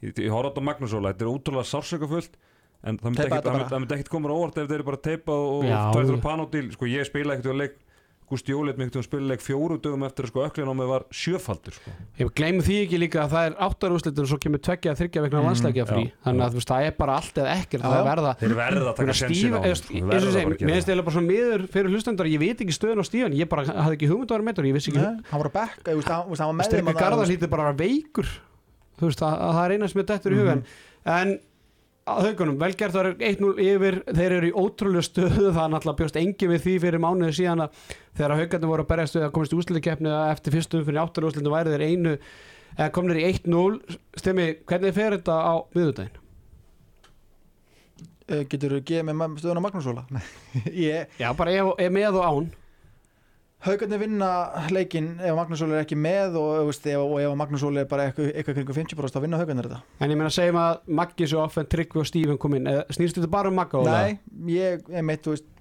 [0.00, 2.40] ég, ég horfði á þetta á Magnús Óla, þetta er útrúlega sársökafullt
[2.86, 5.68] en það myndi það það ekkit koma á óvart ef þeir eru bara teipað og
[5.68, 5.80] Já.
[5.92, 7.76] tvættur panódíl sko, ég spila ekkert í leik
[8.26, 11.02] Gústi Jóleit mig ekkert um spilaleg fjóru dögum eftir að sko, öklin á mig var
[11.14, 11.90] sjöfaldur sko.
[12.18, 15.22] ég gleym því ekki líka að það er áttarúslitur og svo kemur tveggja að þryggja
[15.22, 17.82] vegna Mm, landslækja frí já, þannig að þú veist, það er bara allt eða ekkert
[17.86, 18.06] það já.
[18.10, 20.92] verða þeir verða að taka sensin á mér finnst það.
[20.96, 23.94] eða bara svona miður fyrir hlustendur ég veit ekki stöðun á Stífin, ég bara hafði
[24.00, 26.50] ekki hugmynd að vera meitur, ég vissi ekki hann var að bekka, hann
[31.06, 31.38] var
[32.06, 33.96] að að, að að haugunum, velgerð það er 1-0 yfir.
[34.06, 35.48] Þeir eru í ótrúlega stöðu.
[35.52, 37.80] Það er náttúrulega bjóst engi við því fyrir mánuði síðan að
[38.16, 41.54] þegar haugarnir voru að berjast við að komast í úsliðikeppni eftir fyrstu fyrir áttur úslinu
[41.54, 42.14] væri þeir einu
[42.76, 46.22] eða komnir í 1-0 stemmi, hvernig fer þetta á miðudaginn?
[48.30, 50.06] uh, getur þú gefið með stöðun á Magnúsóla
[50.86, 52.48] ég, Já, bara ef, ef með og án
[53.66, 54.30] haugarnir vinna
[54.72, 58.54] leikinn ef Magnúsóla er ekki með og, veist, ef, og ef Magnúsóla er bara eitthvað,
[58.56, 61.68] kringu 50% þá vinna haugarnir þetta en ég meina að segjum að Maggi svo offen
[61.72, 63.82] Tryggvi og Stífin kom inn eða snýrst þetta bara um Magga?
[63.86, 64.18] Nei,
[64.54, 65.52] ég, ég meitt, þú veist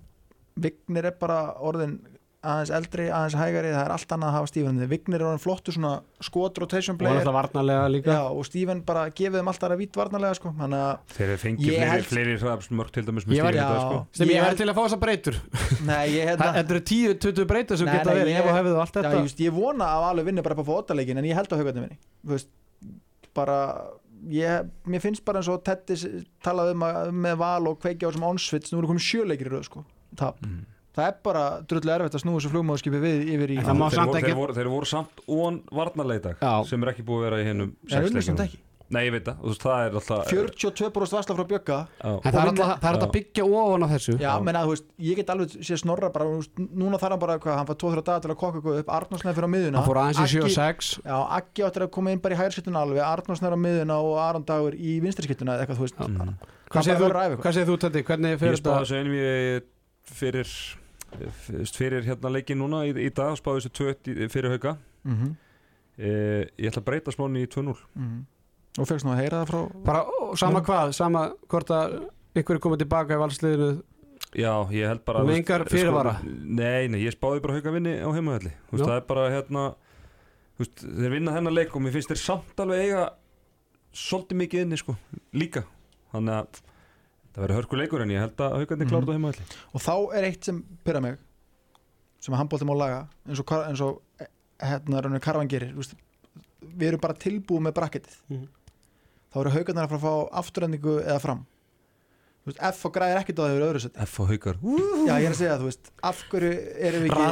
[0.55, 1.97] Vignir er bara orðin
[2.45, 5.75] aðeins eldri, aðeins hægari það er allt annað að hafa Steven Vignir er orðin flottur
[5.75, 5.91] svona
[6.23, 9.81] skot rotation og player alltaf varnarlega líka Já, og Steven bara gefið þeim alltaf að
[9.83, 10.53] vít varnarlega sko.
[11.17, 13.67] Þeir fengið Ég fleiri, held- fleiri hraðabsmörk til dæmis með dag Já.
[13.85, 13.99] sko.
[14.19, 15.39] sem ég Ég held- til að fá þessa breytur
[15.91, 18.57] Nei, ég hérna þetta eru 10-20 breytur sem Nei, geta nei, verið ég- ef og
[18.59, 21.17] hefðu allt Já, þetta ég, just, ég vona að alveg vinni bara upp á fótaleikin
[21.21, 22.45] en ég held á haugarnir vinni
[23.35, 23.57] bara
[24.31, 26.05] ég, mér finnst bara eins og Tettis
[26.45, 29.53] talaði um að, með val og kveikja á sem ánsvits nú eru komið sjöleikir í
[29.53, 29.83] röð sko
[30.15, 30.39] tap.
[30.41, 30.63] Mhm.
[30.95, 33.87] Það er bara drullu erfitt að snúa þessu flugmáðskipi við yfir í En það má
[33.89, 35.59] þeir, samt voru, ekki- þeir, voru, þeir voru samt ón
[36.41, 36.53] Já.
[36.69, 37.75] sem er ekki búið að vera í hennum
[38.45, 38.61] ekki.
[38.85, 41.77] Nei, ég veit það, veist, það er alltaf 42% varsla frá Bjögga.
[41.97, 43.07] Það er alltaf það er alltaf Já.
[43.07, 44.13] að byggja ofan á þessu.
[44.21, 46.25] Já, menna, þú veist, ég get alveg sé snorra bara,
[46.61, 48.93] núna þarf hann bara hvað, hann fær 2-3 dagar til að kokka eitthvað upp.
[48.99, 51.87] Arnósnæð fyrir á miðuna hann fór aðeins í 7 og Aggi- 6 Já, Aggi áttur
[51.87, 53.01] að koma inn bara í hægirskittuna alveg.
[53.09, 55.97] Arnósnæður á miðuna og Aron Dagur í vinstriskittuna eða eitthvað, þú veist.
[56.05, 56.37] Mm.
[56.69, 57.41] hvað segir að þú, eitthvað.
[57.41, 59.63] hvað segir þú Teddy, hvernig Ég fyrir spáði þetta þessu einvið
[61.75, 63.73] fyrir hérna leikin núna í, í dag spáði þessu
[64.05, 64.77] 2 fyrir hauka.
[65.05, 65.33] Mm -hmm.
[65.97, 66.09] e,
[66.57, 67.75] Ég ætla að breyta smáni í 2-0
[68.75, 72.55] Og fegst nú að heyra það frá bara ó, sama hvað, sama hvort að ykkur
[72.55, 73.83] er komið tilbaka í valsliðinu
[74.35, 76.17] Já, ég held bara með engar fyrirvara?
[76.19, 79.75] sko, Nei, nei, ég spáði bara hauka vinni á heimahalli það er bara hérna
[80.59, 83.05] veist, Þeir vinna hennar leik og mér finnst þeir samt alveg eiga
[83.95, 84.95] svolítið mikið inni sko,
[85.35, 85.63] líka.
[86.11, 86.61] Þannig að
[87.35, 88.89] það verður hörku leikur en ég held að haukarnir Mhm.
[88.89, 89.43] klára þetta á heimahalli
[89.75, 91.15] Og þá er eitt sem pyrra mig
[92.25, 94.25] sem að handbólti má laga eins og, eins og eh,
[94.63, 95.93] hérna raunir karvan gerir veist,
[96.65, 98.15] við erum bara tilbúið með brakketið.
[98.29, 98.47] Mhm.
[99.35, 101.45] þá eru haugarnar að fara að fá afturendingu eða fram.
[102.45, 104.55] Veist, F og græðir ekkert á þeir öðru seti F og haukar.
[105.07, 107.21] Já, ég er að segja, þú veist, af hverju erum við ekki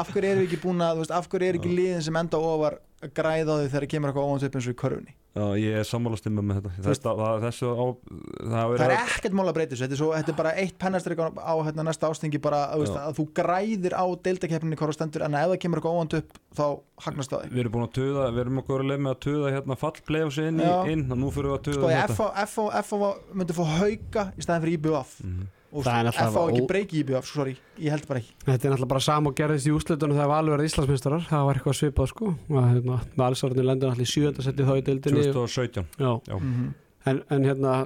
[0.00, 2.74] af hverju erum við ekki búin að af hverju er ekki liðin sem enda ofar
[3.00, 5.12] að græða á því þegar kemur eitthvað upp eins og í körfunni.
[5.30, 6.70] Já, ég er sammálast um með þetta.
[6.84, 7.86] Þess, það, Þessu á
[8.50, 10.74] Það, það er ekkert mál að breyta þessu, þetta er, svo, þetta er bara eitt
[10.82, 14.98] pennastrik á, hérna, næsta ástingi bara að, veist, að þú græðir á deildakeppninni hvort það
[14.98, 16.64] stendur en ef það kemur eitthvað óvænt upp þá
[17.06, 19.54] hagnast það Við erum búin að tuða, við erum okkur að leið með að tuða
[19.54, 20.60] hérna fallplay og inn,
[20.96, 23.54] inn og nú fyrir við að tuða sko, F og- F og- F og myndi
[23.54, 25.46] fá hauka í staðin fyrir IBF Mhm.
[25.46, 28.32] og Það er F á náttúrulega ekki breyki IBF, sorry, ég held bara ekki.
[28.46, 31.60] Þetta er náttúrulega bara sam og gerðist í úslitunum þegar Valur er Íslandsmeistarar, það var
[31.60, 32.32] eitthvað svipað sko.
[32.50, 35.26] Hérna, Valsarðin lendur náttúrulega í sjönda seti þá í deildinni.
[35.30, 36.36] 2017 Já, Já.
[36.40, 36.66] Mhm.
[37.06, 37.76] en, en hérna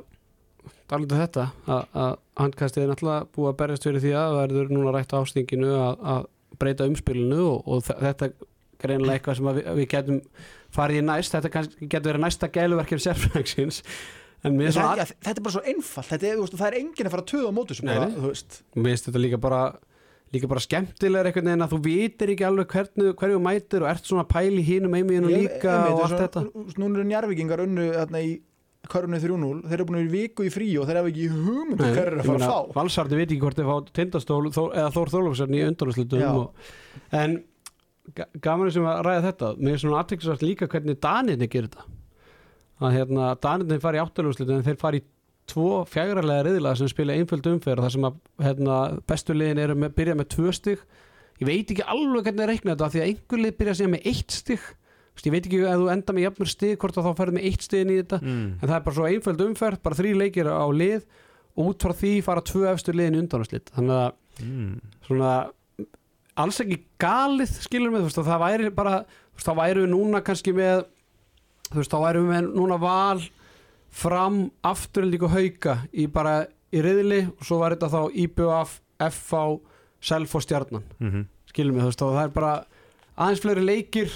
[0.95, 4.72] um þetta að, að handkastið er náttúrulega búið að berjast fyrir því að það verður
[4.78, 6.26] núna rætt á ástinginu að, að
[6.61, 8.28] breyta umspilinu og, og þe- þetta
[8.85, 10.20] greinlega eitthvað sem við, við getum
[10.74, 13.82] farið í næst, þetta kannski getur verið næsta gæluverkjum sérfræksins
[14.45, 16.09] er svona ja, þetta er bara svo einfalt.
[16.12, 17.57] Þetta er, veist, það er enginn að fara að töða á
[18.28, 18.62] veist.
[18.76, 19.61] Mér finnst þetta líka bara
[20.34, 24.09] líka bara skemmtilega einhvern veginn að þú vitir ekki alveg hvernig, hverju mætir og ert
[24.09, 26.42] svona pæli hínum einmiðinu Ég- líka einmitt, og eins allt þetta.
[26.82, 28.32] núna eru njárvíkingar unnu þarna í
[28.90, 31.86] körfunni 3-0 þeir eru búin að vera viku í frí og þeir hafa ekki hugmyndu
[31.95, 32.74] hver er að fara að fá.
[32.76, 35.62] Valsarði veit ekki hvort þeir fá tindastól þó, eða Þór Þórlófsson í
[36.34, 36.72] og,
[37.12, 37.38] en
[38.12, 39.53] ga- gaman sem að ræða þetta.
[39.62, 41.86] Mér er svona aðtekksvært líka hvernig Danirni gerir þetta
[42.82, 45.04] að hérna Danirni fari í áttalúrslutum en þeir fari í
[45.50, 48.14] tvo fjagralega riðilega sem spila einföld umferð þar sem að
[48.46, 50.80] hérna, bestu liðin eru með, byrja með tvö stig.
[51.42, 54.08] Ég veit ekki alveg hvernig það reikna þetta því að einhver lið byrja síðan með
[54.10, 54.38] eitt
[55.14, 57.44] veist, ég veit ekki ef þú enda með jafnur stig hvort að þá ferð með
[57.50, 58.18] eitt stigin í þetta.
[58.24, 58.46] Mm.
[58.58, 61.04] en það er bara svo einföld umferð, bara þrý leikir á lið.
[61.54, 63.70] Og út frá því fara tvö efstu liðin undanúrslit.
[63.76, 64.12] Þannig að
[64.42, 64.80] Mm.
[65.06, 65.28] svona
[66.42, 68.94] alls ekki galið skilur mig, þú veist, og það væri bara
[69.38, 70.80] þá væri við núna kannski með
[71.70, 73.22] þú veist, þá væri við núna val
[73.94, 76.44] fram afturöld líka hauka í bara
[76.74, 79.44] í riðli og svo var þetta þá IBF, FV
[80.04, 82.52] Self og Stjarnan, Mm skilur mig þú veist, og það er bara
[83.14, 84.14] aðeins fleiri leikir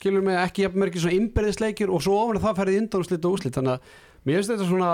[0.00, 3.56] skilur mig, ekki jafnmerkir svona innbyrðisleikir og svo ofan að það ferði undanúrslit og úrslit.
[3.58, 4.90] Þannig að mér finnst þetta svona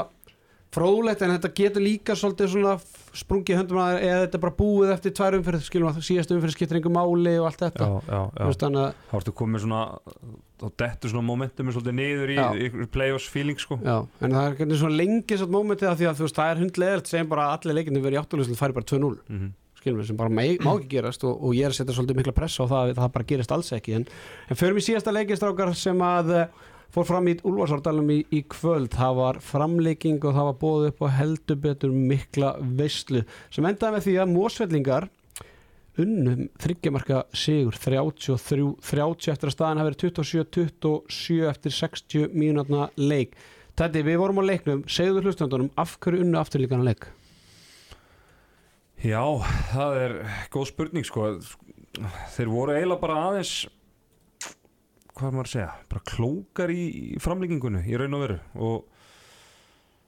[0.77, 2.73] fróðlegt en þetta getur líka svolítið svona
[3.17, 6.57] sprungið höndum að eða þetta er bara búið eftir tvær umferð skilum að síðast umferð
[6.57, 7.87] skiptir einhver máli og allt þetta.
[7.87, 8.43] Já, já, já.
[8.51, 9.81] Veist, þannig að, Þá ertu komið svona
[10.57, 13.77] þá dettur svona momentum svolítið niður í, í play-offs feeling sko.
[13.85, 16.51] Já, en það er hvernig svona lengi svona mómentið að því að þú veist, það
[16.53, 19.55] er hundlegelt segjum bara að allir leikindi verið í áttulegslu færi bara 2-0 mm
[19.87, 22.21] skilum við, sem bara má, má ekki gerast og, og ég er að setja svolítið
[22.21, 24.07] mikla pressa á það að það bara gerist alls ekki en,
[24.51, 28.91] en förum í síðasta leikistrákar sem að eh, fór fram í Úlfarsárdalum í, í kvöld,
[28.97, 33.23] það var framleiking og það var bóðið upp á heldur betur mikla veislu
[33.55, 35.09] sem endaði með því að mósvellingar
[36.03, 43.37] unnum þryggjamarka sigur 33, 30 eftir að staðan hafi verið 27-27 eftir 60 mínútna leik.
[43.77, 47.09] Teddy, við vorum á leiknum, segðu hlustandunum af hverju unnu afturlíkana leik?
[49.05, 49.23] Já,
[49.73, 50.15] það er
[50.53, 51.35] góð spurning sko.
[52.37, 53.57] Þeir voru eiginlega bara aðeins
[55.17, 56.83] hvað er maður að segja bara klókar í,
[57.25, 58.37] framlíkingunni í raun og veru.
[58.61, 58.77] Og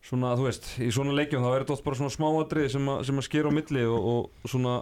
[0.04, 3.28] svona, þú veist, í svona leikjum þá er þetta bara svona smáatrið sem, sem að
[3.28, 4.74] skera á milli og, og svona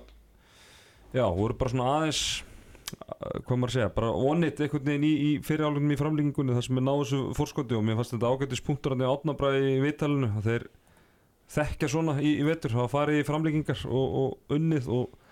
[1.15, 5.13] já, voru bara svona aðeins uh, hvað maður að segja, bara onit einhvern veginn í,
[5.13, 8.65] í fyrirálunum í framlýkingunni þar sem er náðu þessu fórskoti og mér fannst þetta ágættis
[8.67, 10.67] punktur hann í átnabræði í viðtalinu að þeir
[11.57, 15.26] þekkja svona í, í vetur hafa farið í framlýkingar og, og unnið og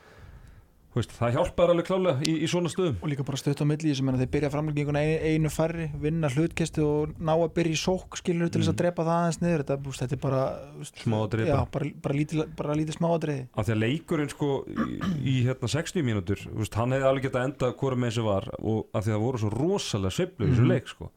[0.95, 3.95] veist, það hjálpar alveg klálega í, í svona stöðum og líka bara stutt á milli
[3.99, 7.81] sem er að þeir byrja framlenginguna einu, færri, vinna hlutkesti og ná að byrja í
[7.83, 8.81] sók skilur til þess að Mm.
[8.83, 10.43] drepa það aðeins niður þetta, búst, þetta er bara
[10.79, 11.67] búst, Smáatriði já, bara.
[11.73, 16.03] bara, bara lítið, bara lítið smáadriði af því að leikurinn sko í, í hérna 60
[16.07, 19.17] mínútur veist, hann hefði alveg getað enda hvora með þessu var og af því að
[19.19, 20.69] það voru svo rosalega sveiflu í þessu Mhm.
[20.71, 21.11] leik sko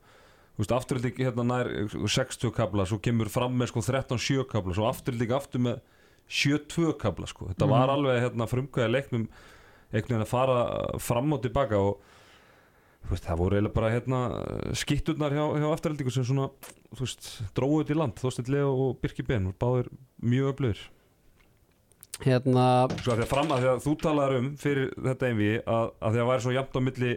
[0.57, 1.67] Þú veist, afturhalding hérna nær
[2.09, 5.81] 60 kabla svo kemur fram með sko 13-7 kabla svo afturhalding aftur með
[6.27, 7.93] 7-2 kabla sko, þetta var Mhm.
[7.93, 9.27] alveg hérna frumkvæði leiknum
[9.91, 10.59] einhvern veginn að fara
[11.03, 12.01] fram og tilbaka og
[13.07, 14.19] veist, það voru eiginlega bara hérna
[14.75, 16.49] skitturnar hjá, hjá afturhaldingu sem svona
[16.91, 19.91] þú veist, dróðu þetta í land, Þorsteinn Leo og Birki Ben, voru báðir
[20.23, 20.83] mjög öflugir.
[22.25, 22.65] Hérna,
[22.97, 25.91] Sko að því að fram að því að þú talaður um fyrir þetta einvi að,
[26.01, 27.11] að því að væri svo jafnt á milli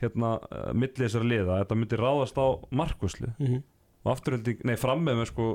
[0.00, 3.60] hérna, uh, milli þessar liða þetta myndi ráðast á markvöslu mm
[4.00, 5.46] og afturhalding, nei fram með með sko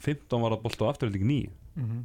[0.00, 1.98] 15 var að bolta og afturhalding 9 mm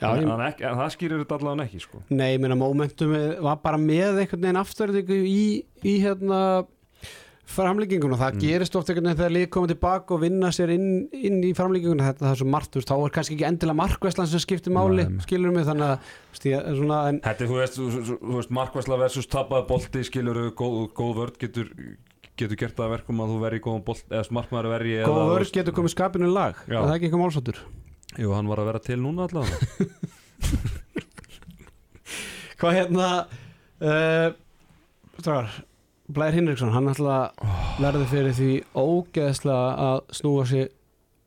[0.00, 2.02] já, en, en, ekki, en það skýrir þetta allavega ekki sko.
[2.10, 3.12] Nei, ég meina momentum
[3.44, 5.40] var bara með einhvern veginn afturðingu í,
[5.84, 6.42] í hérna
[7.50, 8.42] framlíkingun og það Mm.
[8.44, 11.98] gerist oft einhvern veginn þegar lið komið tilbaka og vinna sér inn, inn í framlíkingun
[12.04, 14.72] þetta það er svo margt, þú veist, þá er kannski ekki endilega markvæslan sem skiptir
[14.76, 15.24] máli, Nei.
[15.26, 15.66] skilur mig?
[15.66, 16.12] Þannig að,
[16.46, 17.88] er svona en, Þetta er, þú veist, þú,
[18.20, 21.72] þú, veist markvæsla versus tapaði bolti skilur góð, góð vörd getur,
[22.38, 25.42] getur gert það að verkum að þú verði góðan bolt eða markmaður verði þú vörð
[25.42, 26.54] veist- getur komið skapinu í lag.
[26.70, 27.64] Það er ekki eitthvað málsáttur
[28.18, 29.56] Jú, hann var að vera til núna allavega
[32.60, 33.08] hvað hérna
[33.80, 34.28] uh,
[35.20, 35.50] strákar
[36.10, 37.16] Blær Hinriksson, hann ætla
[37.78, 40.72] verður fyrir því ógeðslega að snúa sér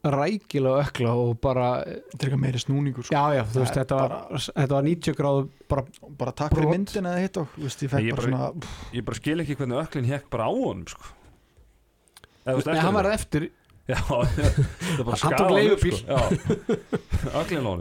[0.04, 1.70] rækilega ökla og bara,
[2.12, 3.16] eitthvað meiri snúningur sko.
[3.16, 5.86] já já, þú veist, þetta var, þetta var 90 gráðu bara,
[6.20, 6.76] bara takk fyrir Brot.
[6.76, 9.80] myndina eða hitt og veist, ég Ég bara bara- svona Ég bara skil ekki hvernig
[9.86, 11.14] öklin hekk bara á honum sko.
[12.44, 13.48] Nei, hann var eftir
[13.84, 15.96] Já, það er bara Hann leigubíl.
[15.98, 16.20] sko.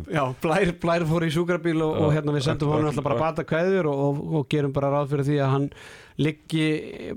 [0.16, 3.44] Já, Blær, Blær fór í sjúkrabíl og, og hérna við sendum honum alltaf bara bata
[3.46, 5.68] kveður og, og, og gerum bara ráð fyrir því að hann
[6.22, 6.66] liggi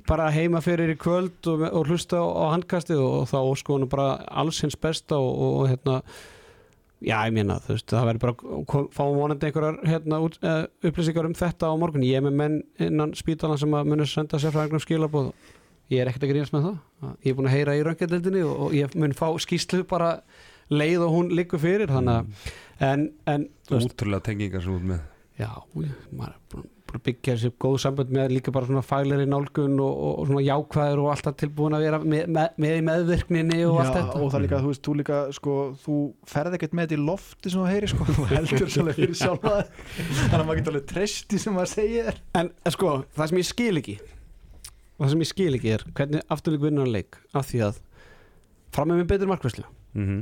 [0.08, 3.90] bara heima fyrir í kvöld og, og hlusta á, handkastið og, og þá ósku honum
[3.92, 6.00] bara alls hins besta og, og hérna
[7.06, 11.28] Já, ég meina, þú veist, það verður bara kom- fáum vonandi einhverjar hérna, uh, upplýsingar
[11.28, 12.06] um þetta á morgun.
[12.08, 15.28] Ég er með menn innan spítalan sem að munir senda sérfræðingum skilabóð.
[15.94, 16.78] Ég er ekkert að grínast með það.
[17.22, 20.14] Ég er búin að heyra í röngjadildinni og, og ég mun fá skýslu bara
[20.74, 21.92] leið og hún liggur fyrir.
[21.94, 22.32] Þannig
[22.82, 25.04] að, Útrúlega tengingar sem út með
[25.40, 25.52] já,
[26.16, 29.90] maður er búin að byggja sér góð sambönd með líka bara svona faglegri nálgun og,
[29.92, 33.80] og, og svona jákvæður og alltaf tilbúin að vera með, með, með í meðvirkninni og
[33.82, 34.22] allt já, þetta.
[34.22, 36.00] og það líka, þú veist, þú líka sko, þú
[36.32, 39.56] ferð ekkert með þetta í lofti sem þú heyri sko, þú heldur svolítið fyrir sjálfa
[39.68, 43.50] þannig að maður getur alveg treysti sem maður segir þér En sko, það sem ég
[43.52, 43.98] skil ekki
[45.00, 47.82] það sem ég skil ekki er hvernig afturlík vinnur hann leik af því að
[48.76, 50.22] fram með með betri markvæslu mm -hmm.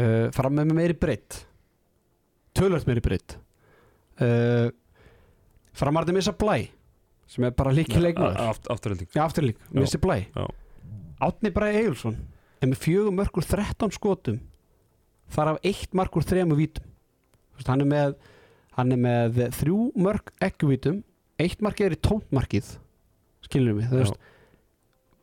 [0.00, 1.44] uh, fram með með meiri breytt
[2.54, 3.38] tölvöld meiri breytt
[4.22, 4.70] uh,
[5.78, 6.68] framarði missa blæ
[7.28, 8.40] sem er bara líki leikmaður
[8.72, 9.80] afturlík, Já.
[9.80, 10.24] missi blæ.
[11.20, 12.16] Átni Bræði Egilson
[12.62, 14.40] er með fjögur mörkur 13 skotum
[15.34, 16.86] þar af eitt markur þremu vítum
[17.66, 18.14] hann er með
[18.78, 21.02] hann er með þrjú mörk ekkuvítum
[21.42, 22.70] eitt markið er í tóntmarkið
[23.46, 24.02] skilur mig, þú Já.
[24.04, 24.18] veist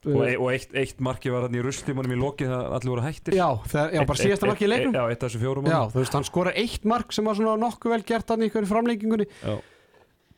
[0.05, 3.03] Og, e og eitt, eitt marki var hann í ruslimunum í lokið það allir voru
[3.07, 5.79] hættir Já, þegar, já, bara síðasta markið í leiknum Já, eitt af þessu fjórum Já,
[5.89, 8.69] þú veist, hann skorar eitt mark sem var svona nokkuð vel gert hann í einhverju
[8.69, 9.55] framlengingunni Já.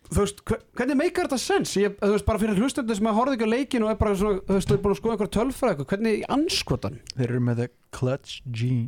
[0.08, 1.74] Þú veist, hve- hvernig meikar þetta sens?
[1.76, 4.16] Ég, þú veist, bara fyrir hlustundu sem að horfa ekki á leikin og er bara
[4.16, 6.96] svona, þú veist, þú er búin að skoða einhverja tölfræð eitthvað, hvernig anskotan?
[7.12, 8.88] þeir eru með the clutch gene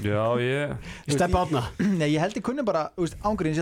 [0.00, 0.72] Já, ég
[1.12, 1.66] Steppa átna
[2.00, 3.60] Nei, ég held ég kunni bara, þú veist, ángriðins,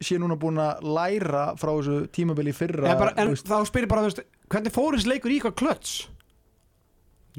[0.00, 3.60] að sé núna búin að læra frá þessu tímabili í fyrra bara, en veist, þá
[3.68, 5.92] spyrir bara, veist, hvernig fór þessi leikur í eitthvað klöts?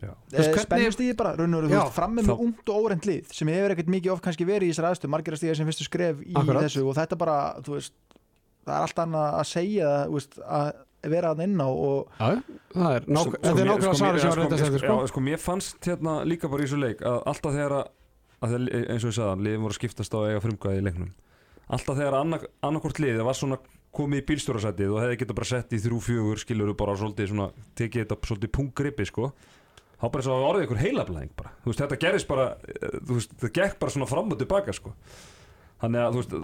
[0.02, 3.06] Eh, hvernig- spennustíði bara, raun og veru, þú Já, veist, fram með ungt og óreint
[3.06, 5.68] lið sem hefur ekkert mikið of kannski verið í þessar aðstöð margir að stíða sem
[5.68, 6.64] fyrstu skref í Akkurat.
[6.64, 7.94] þessu og þetta bara, þú veist
[8.66, 10.72] það er allt annað að segja að
[11.12, 12.30] vera að inn á og Já,
[12.72, 14.80] það er Sko- er sko nákvæmlega svari mér- sem já, var reynda að sko, segja,
[14.80, 15.08] Já, sko.
[15.12, 17.88] sko, mér fannst hérna líka bara í þessu leik að alltaf þegar að,
[18.42, 20.86] að þegar, eins og ég sagði, liðin voru að skiptast á að eiga frumkvæði í
[20.88, 21.12] leiknum
[21.72, 23.60] alltaf þegar annak, annarkvort liðið var svona
[23.96, 27.50] komið í bílstjórasætið og hefði getað bara sett í þrjú fjögur skilur bara svolítið svona
[27.80, 29.32] tekið þetta svolítið punggripi sko
[30.02, 33.36] þá bara svo að orðið ykkur heilablæðing bara þú veist þetta gerist bara eh, veist
[33.36, 34.94] þetta gekk bara svona fram og tilbaka sko
[35.82, 36.36] þannig að þú veist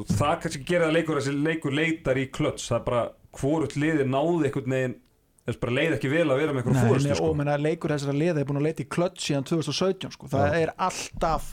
[0.00, 3.04] og það kannski gerir að leikur þessi leikur leitar í klöts það er bara
[3.38, 4.96] hvort liðið náði einhvern veginn
[5.44, 8.16] þess bara leið ekki vel að vera með einhverjum fórstu sko og menna, leikur þessara
[8.16, 10.30] liða er búin að leita í klöts síðan 2017 sko.
[10.32, 10.56] það Já.
[10.62, 11.50] er alltaf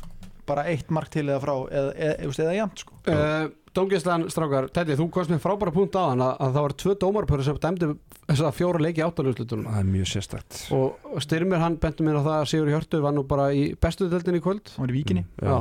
[0.52, 3.02] bara eitt mark til eða frá eða, eða, eða, jæmt sko.
[3.08, 6.74] uh, Dómgæslan, strákar, Teddy, þú komst með frábæra punkt á hann að, að það var
[6.84, 7.88] tvö dómarpöru sem dæmdi
[8.32, 12.24] þess að fjóra leiki áttaluguslutunum það er mjög sérstætt og Styrmir hann bentur mér á
[12.26, 14.74] það að Sigur Hjörtur var nú bara í bestu deildinni í kvöld.
[14.74, 15.24] Það var í víkinni.
[15.40, 15.56] Já.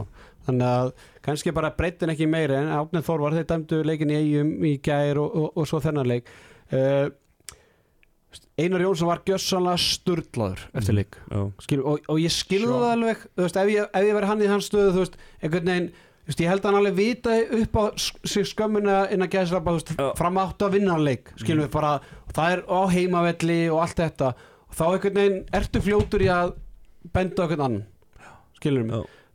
[0.46, 0.92] þannig að
[1.26, 4.76] kannski bara breytin ekki meiri en Átnið Þór var þeir dæmdu leikin í eigum í
[4.82, 6.30] gær og, og, og svo þennan leik.
[6.70, 7.10] Uh,
[8.60, 11.16] Einar Jónsson var gjössanlega sturlaður eftir leik.
[11.30, 14.44] já, Skil, og, og ég skilði það alveg veist, ef, ég, ef ég verið hann
[14.44, 15.90] í hans stöðu veist, veginn
[16.28, 17.84] veist, ég held að hann alveg vita upp á
[18.52, 20.08] skömmuna inn að gæsa þú veist, Já.
[20.20, 21.94] fram áttu að vinna leik skilum við bara,
[22.36, 24.34] það er á heimavelli og allt þetta.
[24.70, 26.52] Og þá einhvern veginn ertu fljótur í að
[27.16, 27.86] benda okkur annan
[28.60, 28.86] skilur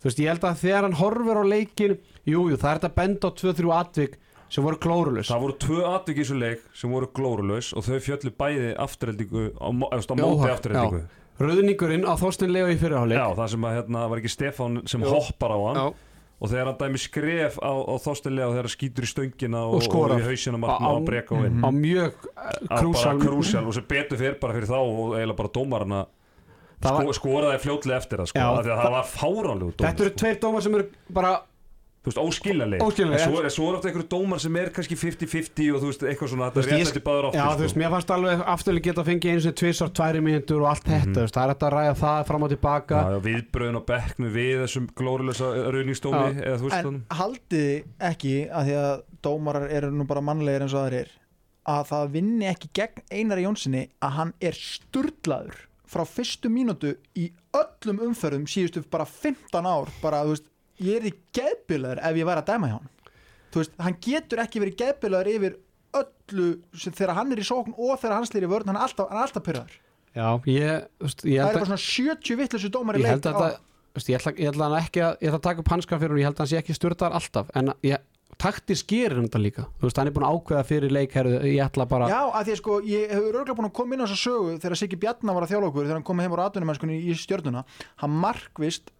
[0.05, 2.99] veist, ég held að þegar hann horfir á leikin jújú, jú, það er þetta að
[3.01, 4.15] benda á 2-3 atvik
[4.49, 7.99] sem voru klórulus það voru tvö atvik í þessu leik sem voru glórulaus og þau
[8.05, 11.03] fjöllu bæði afturheldingu á, eða, á móti afturheldingu
[11.41, 15.01] rauðningurinn á Þorstein Leo í fyrirháleik já, það sem að hérna var ekki Stefán sem
[15.03, 15.09] Jú.
[15.11, 15.79] hoppar á hann.
[15.81, 15.87] Já.
[16.35, 19.73] og þegar hann dæmi skref á, á þóstilega og þegar hann skýtur í stöngina og,
[19.79, 20.19] Og skorar.
[20.19, 20.91] í hausina Á- á
[21.35, 21.59] og inn.
[21.63, 22.13] á mjög
[22.71, 22.75] á
[23.19, 25.49] krúsal og sem betur fyrir bara fyrir þá og eiginlega bara
[26.95, 29.89] var- sko, skoraði fljótlega eftir það sko, Já, af því að það var fáránlegu dómar
[29.91, 31.33] þetta eru tveir dómar sem eru bara
[32.05, 34.95] þú veist, óskiljanleg Óskiljanleg, en svo, er- svo er ofta einhverju dómar sem er kannski
[34.95, 37.41] 50-50 og þú veist, eitthvað svona, Þú þetta veist, er ég- rétt eftir báður Já,
[37.45, 40.61] áttir þú veist, mér fannst alveg afturlega geta að fengið eins og tvisar, tværi mínútur
[40.61, 40.93] og allt Mhm.
[40.95, 42.95] þetta, þú veist, það er þetta að ræða það fram og tilbaka.
[42.95, 46.41] Já, já, viðbröðin og bekknu við þessum glórulösa rauningstómi Já.
[46.45, 50.61] eða þú veist en þannig haldið ekki að því að dómarar eru nú bara mannlegir
[50.61, 51.09] eins og aðrir
[51.65, 55.55] að það vinni ekki gegn Einari Jónssoni að hann er sturlaður
[55.87, 60.47] frá fyrstu mínútu í öllum umferðum síðustu bara 15 ár bara, þú veist,
[60.83, 62.91] ég er í geðbilaður ef ég væri að dæma hjá hann
[63.53, 65.57] þú veist, hann getur ekki verið geðbilaður yfir
[65.95, 66.47] öllu
[66.83, 69.45] þegar hann er í sókn og þegar hann slýr í vörn, hann er alltaf, alltaf
[69.45, 69.77] pyrraður
[70.15, 73.03] Já, ég, þú veist, ég það er held bara að svona 70 vittlusu dómar í
[73.03, 73.61] ég leik held að þetta,
[73.91, 76.01] þú veist, ég ætla, ég ætla hann ekki að ég ætla að taka upp hanskan
[76.03, 78.05] fyrir hún, ég held að hann sé ekki styrtar alltaf en ég,
[78.41, 79.65] taktis gerir hann þetta líka.
[79.79, 82.47] Þú veist, hann er búin að ákveða fyrir leik herðu, ég ætla bara, Já, að
[82.47, 84.99] því að sko, ég hefur örgulega búin að koma inn á þessa sögu þegar Siggi
[84.99, 87.63] Bjarnar var að þjála okkur þegar hann kom heim á atvinnumennskunni í stjörnuna.
[88.03, 88.91] Hann markvist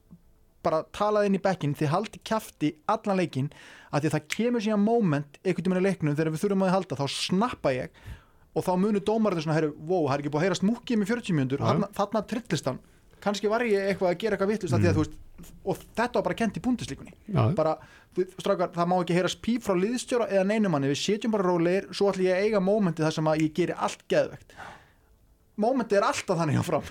[0.66, 3.49] bara talaði inn í bekkin því haldi kjafti allan leikin
[3.91, 6.76] að því að það kemur síðan moment einhvern tímann í leiknum þegar við þurfum að
[6.76, 8.03] halda þá snappa ég
[8.55, 11.38] og þá munu dómarinn svona, wow, það er ekki búið að heyrast múkið með 40
[11.39, 11.63] mjöndur,
[11.97, 12.80] þarna, trillist hann.
[13.24, 15.53] Kannski var ég eitthvað að gera eitthvað vittlust mm.
[15.66, 17.16] og þetta var bara kent í búndislíkunni
[17.57, 17.74] bara,
[18.16, 21.88] við, strákar, það má ekki heyrast píp frá liðstjóra eða neinumanni, við sitjum bara rólegir
[21.91, 24.55] svo ætlum ég að eiga mómenti þar sem að ég geri allt geðvegt
[25.62, 26.88] mómenti er alltaf þannig áfram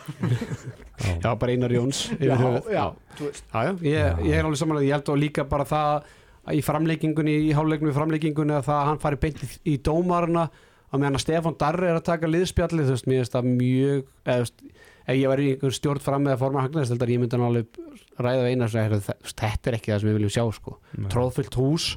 [1.21, 2.85] já, bara Einar Jóns yfir já, já,
[3.19, 3.49] þú veist.
[3.49, 6.13] Já, já, ég, ég er alveg samanlega, ég held og líka bara það
[6.45, 9.77] að í framleikingunni, í hálfleiknum í framleikingunni að það að hann fari beint í, í
[9.85, 10.49] dómarna
[10.95, 14.11] að meðan að Stefán Darri er að taka liðspjallið, þú veist, mér finnst það mjög
[14.35, 17.81] eða, ef ég var í einhver stjórn fram með að forma hagnaðistildar, ég myndi alveg
[18.15, 20.77] ræða við eina sem er, þetta er ekki það sem við viljum sjá sko,
[21.11, 21.89] tróðfyllt hús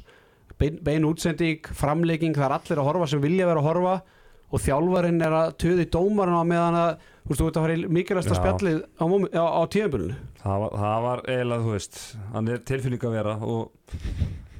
[0.58, 3.94] bein, bein útsending, framleiking það er allir að horfa sem vilja vera að horfa
[4.48, 6.90] og þjálfarinn er að töði dómarinn á meðan að,
[7.24, 10.76] þú veist, þú ert að fara í mikilvægsta spjallið á, á, á tíðanbyrnu það var,
[10.82, 11.98] það var eiginlega, þú veist
[12.32, 13.72] hann er tilfinning að vera og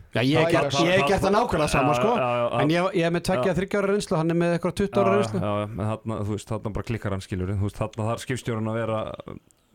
[0.09, 2.13] Já, ég hef Það gert, er- ég hef gert það nákvæmlega sama sko.
[2.17, 4.55] já, já, já, En ég, ég er með tveggja þryggja ára reynslu Hann er með
[4.57, 5.41] eitthvað 20 ára já, reynslu.
[5.41, 8.25] já, já, en þarna, þú veist, þarna bara klikkar hann skilur þú veist, þarna þarf
[8.25, 9.01] skipstjórun að vera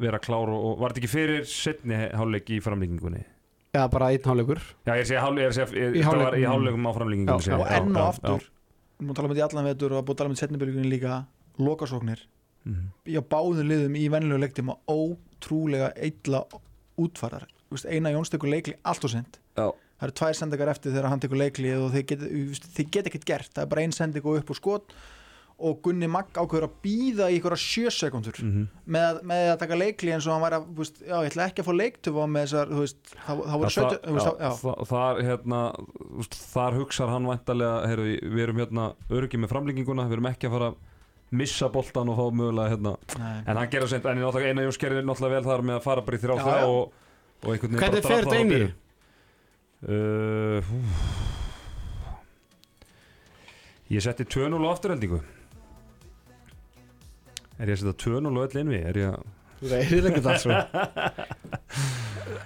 [0.04, 3.22] vera klár og, og var þetta ekki fyrir setni hálfleik í framlíkingunni
[3.74, 4.60] Já, bara einn hálfleikur.
[4.86, 7.54] Já, ég sé það hálfleikum á ég.
[7.54, 8.50] og enn og já, aftur
[9.08, 10.92] múum tala um þetta í allan vetur og að búið að tala um þetta setnibylgunni
[10.92, 11.18] líka
[11.60, 12.30] lokasóknir já.
[12.64, 12.86] Mhm.
[13.12, 16.46] í á báðum liðum í venlulegu leiktíma ótrúlega eitla
[16.98, 19.68] útfarar veist, eina Jóns tekur leikli allt og sent Já.
[19.70, 22.24] það eru tvær sendingar eftir þegar hann tekur leikli og þeir get,
[22.78, 24.96] þeir get ekkert gert það er bara ein sending og upp og skot
[25.60, 28.64] og Gunni Magg ákveður að býða í ykkur sjö sekundur Mhm.
[28.88, 31.62] með, með að taka leikli eins og hann var að veist, já, ég ætla ekki
[31.62, 34.34] að fá leiktöfu með þessar veist, það, það voru Já, 17 það- þú veist, já,
[34.40, 35.60] já, það- þar, hérna,
[36.54, 40.52] þar hugsar hann væntalega heyrðu, við erum hérna öryggi með framlíkinguna við erum ekki að
[40.58, 40.76] fara að
[41.34, 42.98] missa boltan og fá mögulega hérna
[43.48, 46.18] en hann gerði seint, en eina Jóns gerði náttúrulega vel þar með að fara bara
[46.18, 46.66] í þrjá Já, þrjá já.
[46.68, 46.92] og,
[47.44, 48.54] og einhvern veginn Hvernig bara fer drafla þetta inn í?
[48.54, 48.74] á byrjun.
[49.84, 50.62] Uh,
[53.94, 55.20] ég setti 2-0 á afturheldingu
[57.60, 59.32] er ég að setja 2-0 á öll innvi er ég að
[59.64, 60.56] Þú reyðir ekkert alls svo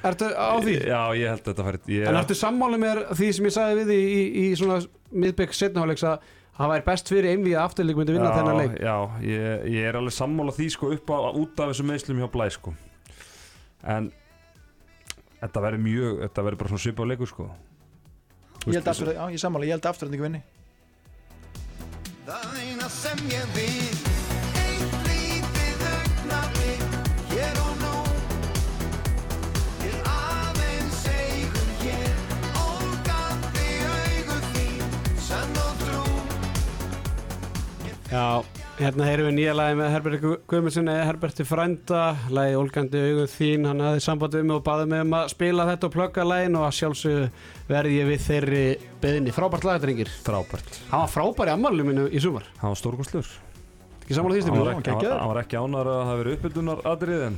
[0.08, 0.74] Ertu á því?
[0.86, 3.86] já ég held að þetta færi ég, En ertu sammáli með því sem ég sagði
[3.88, 4.78] við í, í, í svona
[5.24, 6.28] miðbygg setnaháleiks að
[6.58, 8.76] það væri best fyrir einvið að afturleik myndi vinna já, þennan leik?
[8.82, 8.96] já
[9.30, 12.48] ég, ég er alveg sammála því sko upp á út af þessum meðslum hjá Blæ
[12.54, 12.74] sko.
[13.86, 14.12] En
[15.38, 17.48] þetta verður mjög þetta verður bara svona svipað leikur sko.
[18.66, 20.44] Þú ég held aftur, já, ég sammála, ég held aftur að vinni.
[22.28, 24.17] Það eina sem
[38.78, 42.04] Hérna heyrum við nýja lagi með Herberti Guðmundssoni, Herberti Frænda,
[42.34, 45.66] lagi Olgandi augun þín, hann hafði samband við mig og baði mig um að spila
[45.72, 47.26] þetta og plugga lagin og að sjálfsögðu
[47.72, 48.64] verði ég við þeirri
[49.02, 49.36] beðinni.
[49.36, 50.14] Frábært lagatringir.
[50.28, 50.80] Frábært.
[50.92, 52.48] Hann var frábær í ammálinu mínu í sumar.
[52.62, 53.36] Hann var stórkostlur
[54.08, 54.42] Ekki sammála því
[54.72, 57.34] ekki, hann var, ekki ánar að hafi verið uppbyldunar aðrið en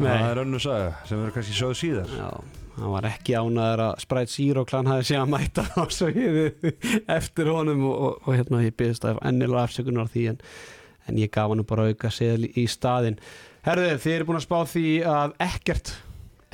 [0.00, 2.14] það er önnu saga sem verður kannski sjóð síðar.
[2.18, 2.30] Já,
[2.76, 6.70] hann var ekki ánæður að Sprite Zero klan hafi séð að mæta á sviðið
[7.16, 10.40] eftir honum og, og, og hérna ég byggðist að ennilega afsökunar því en,
[11.08, 13.16] en ég gaf hann bara auka seðl í staðinn.
[13.66, 15.94] Herðu, þið eru búin að spá því að ekkert,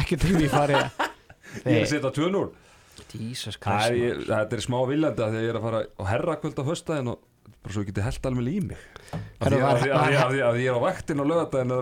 [0.00, 0.78] ekkert um í fari
[1.66, 2.46] Ég er að setja 2-0
[3.12, 5.80] Jesus Það er, ég- þetta er smá viljandi að því að ég er að fara
[5.84, 7.18] á herrakvöld á föstudaginn og
[7.62, 11.24] bara svo ég geti held alveg í mig af því ég er á vaktin á
[11.26, 11.72] lögadaginn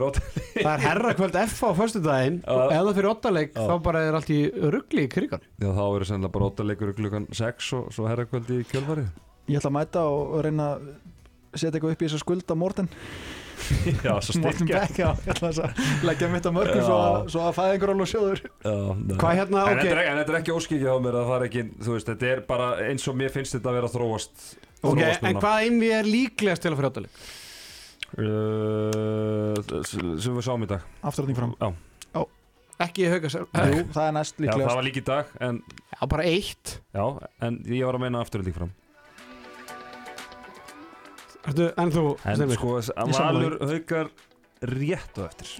[0.60, 2.50] Það er herrakvöld F á föstudaginn Já.
[2.54, 3.62] og ef það fyrir ottaleg Já.
[3.70, 4.40] þá bara er allt í
[4.74, 5.42] ruggli í krigan.
[5.62, 9.10] Já þá verður sennilega bara óttaleikur klukkan 6 og svo herrakvöld í kjölfarið.
[9.50, 10.88] Ég ætla að mæta og og reyna að
[11.58, 12.88] setja eitthvað upp í þessa skuld á Morten.
[14.06, 14.80] Já, svo Morten styrkja.
[14.80, 18.08] Beck, já, ég ætla að leggja mitt á mörgum svo, að- svo að fæðingur alveg
[18.10, 18.40] sjóður.
[18.64, 21.36] Hvað hérna, En ok, þetta er, en þetta er ekki óskikið á mér að það
[21.36, 24.46] er ekki, þú veist, þetta er bara eins og mér finnst þetta að vera þróast
[24.82, 27.22] ok, en hvað einvi er líklegast til að fyrir ottaleg?
[28.10, 30.82] Uh, sem við sáum í dag.
[31.06, 31.54] Afturrætning fram.
[31.60, 31.70] Já,
[32.80, 35.58] Ekki í haugasar, Jú, það er næst já það líklegast var líka í dag en,
[35.92, 36.70] já, bara eitt.
[36.96, 37.02] já,
[37.44, 38.70] en ég var að meina aftur líka fram.
[41.50, 42.56] Ertu, en þú, En Stefán?
[42.56, 44.10] sko, Ég sammála Valur haukar
[44.72, 45.52] rétt á eftir.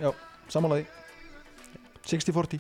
[0.50, 0.88] Samanlega
[2.08, 2.58] 60-40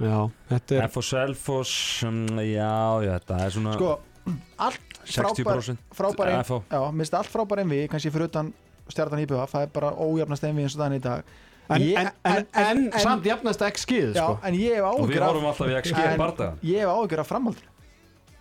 [0.00, 0.16] Já,
[0.48, 1.74] þetta er F og Selfoss,
[2.08, 2.70] um, já,
[3.04, 3.90] já, þetta er svona Sko,
[4.66, 8.52] allt 60% frábær ein, F og Já, minnst allt frábær einvi kannski fyrir utan
[8.90, 11.24] stjartan íbjöða það er bara ójafnast einvi eins og þannig í dag.
[11.70, 14.38] En, Ég- en, en, en- en, en- samt jafnast skið Já, sko.
[14.42, 16.54] en ég hef Og við áhyggjur af alltaf í XG En- bardaga.
[16.62, 17.66] ég hef áhyggjur af framhaldinu.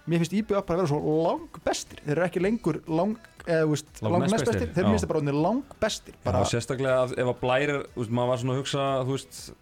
[0.09, 1.99] Mér finnst íbjöða bara að vera svo lang bestir.
[2.05, 4.89] Þeir eru ekki lengur lang eða, þú veist, Lang næst bestir bestir, Þeir já.
[4.89, 6.13] minnst bara orðnir lang bestir.
[6.25, 9.13] Bara, Já, sérstaklega að, ef að blæri, þú veist, maður var svona að hugsa, þú
[9.13, 9.53] veist,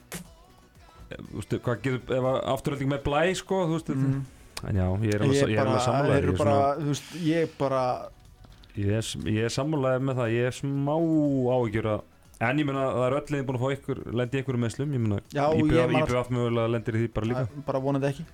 [1.12, 4.22] þú veist, hvað getur, ef að afturölding með blæ, sko, þú veist, mm,
[4.66, 7.50] en já, ég er alveg, sammálaður, eru ég er bara, svona, þú veist, ég er
[7.60, 7.82] bara
[8.78, 10.94] ég er, ég er sammálaður með það, ég er smá
[11.58, 12.02] áhyggjur að,
[12.48, 14.94] en ég meina, það er öll liðin búin að fá ykkur, lendi ykkur með slum,
[14.98, 15.22] ég meina,
[15.62, 17.46] IBF mögulega lendir í því bara líka.
[17.48, 18.26] að- bara vonandi ekki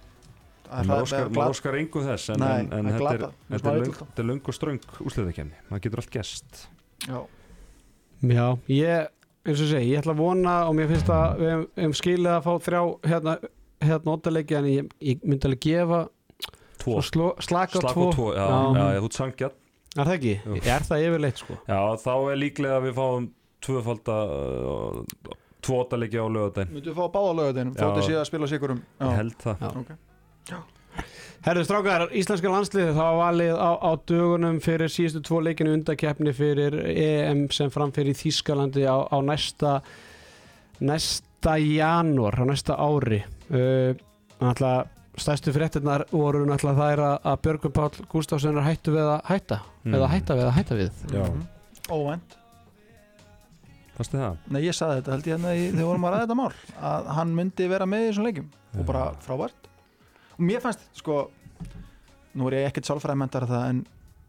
[0.74, 4.42] glat- óskar engu þess, en, Nei, en, en þetta er, þetta er, löng, er löng
[4.48, 6.68] og ströng úsliðakefni, það getur allt gest.
[7.08, 7.20] Já,
[8.24, 9.08] Já, ég,
[9.46, 12.44] eins og segi, ég ætla að vona og mér finnst að við hefum- skilið að
[12.46, 13.34] fá þrjá hérna,
[13.84, 16.00] hérna óttalegi en ég, ég myndi alveg gefa
[16.84, 18.60] Tvo, slaka slak tvo tvo, já, Já.
[18.76, 19.60] já, þú ert sangjart.
[19.94, 20.34] Er það ekki?
[20.44, 20.60] Jú.
[20.74, 21.56] Er það yfirleitt sko?
[21.70, 23.28] Já, þá er líklega að við fáum
[23.64, 27.84] tvöfalda uh, tvótalegi á lögadaginn myndu við fá að báða lögadeinum Já.
[27.86, 29.70] þóttu sé að spila sigurum Ég held það Já.
[29.84, 29.92] Ok.
[31.44, 36.34] Herðu strákar, íslenska landslið það var valið á, á dögunum fyrir síðustu tvo leikinu undakeppni
[36.36, 39.74] fyrir EM sem framfyrir í Þýskalandi á, á næsta
[40.84, 43.22] næsta janúar á næsta ári
[43.52, 43.92] uh,
[44.40, 44.86] náttúrulega
[45.18, 49.60] stærstu fréttinnar voru náttúrulega þær að, að Björgum Páll Gustafsson er hættu við að hætta
[49.84, 49.96] Mm.
[49.98, 51.24] eða hætta við að hætta við Já.
[51.28, 51.42] Mhm.
[51.92, 52.36] Óvænt
[53.94, 54.38] Fannst þið það?
[54.56, 56.54] Nei, ég saði þetta held ég hérna í- þegar vorum að ræða þetta mál
[56.90, 58.48] að hann myndi vera með í þessum leikjum
[58.80, 59.68] og bara frábært
[60.34, 61.18] og mér fannst, sko
[62.34, 63.84] nú er ég ekkert sálfræðmentar það en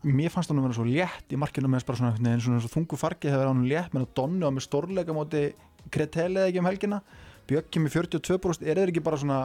[0.05, 2.99] mér fannst hann að vera svo létt í markinu með bara svona, svona, svona þungu
[3.01, 5.45] fargi þegar hann létt með Donni og með stórleika móti
[5.91, 7.01] Kretel eða ekki um helgina
[7.49, 9.41] Björk kemur 42% er þetta ekki bara svona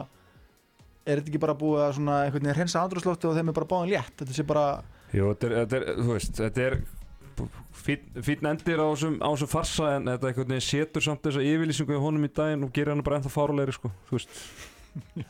[1.06, 3.70] er þetta ekki bara búið að svona einhvern veginn hreinsa andrúsloftu og þeim er bara
[3.72, 4.16] báðan létt?
[4.20, 4.64] Þetta sé bara,
[5.10, 6.78] Jú, þetta er, þetta er, þú veist, þetta er
[7.80, 12.02] fínn fín endir á þessum, farsa en þetta einhvern veginn setur samt þessa yfirlýsingu í
[12.02, 14.40] honum í daginn og gerir hann bara ennþá fárulegri sko, þú veist.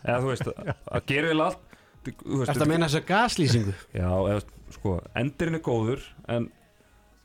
[0.03, 0.51] Eða þú veist,
[0.97, 1.77] að gerir vel allt
[2.09, 3.77] þú veist, Ertu að meina þessa gaslýsingu?
[3.95, 4.41] Já, eða,
[4.77, 6.49] sko, endirinn er góður en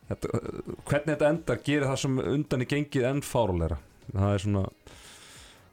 [0.10, 0.42] þetta,
[0.86, 3.80] hvernig þetta endar gerir það sem undan í gengið enn fárulegra
[4.12, 4.66] það er svona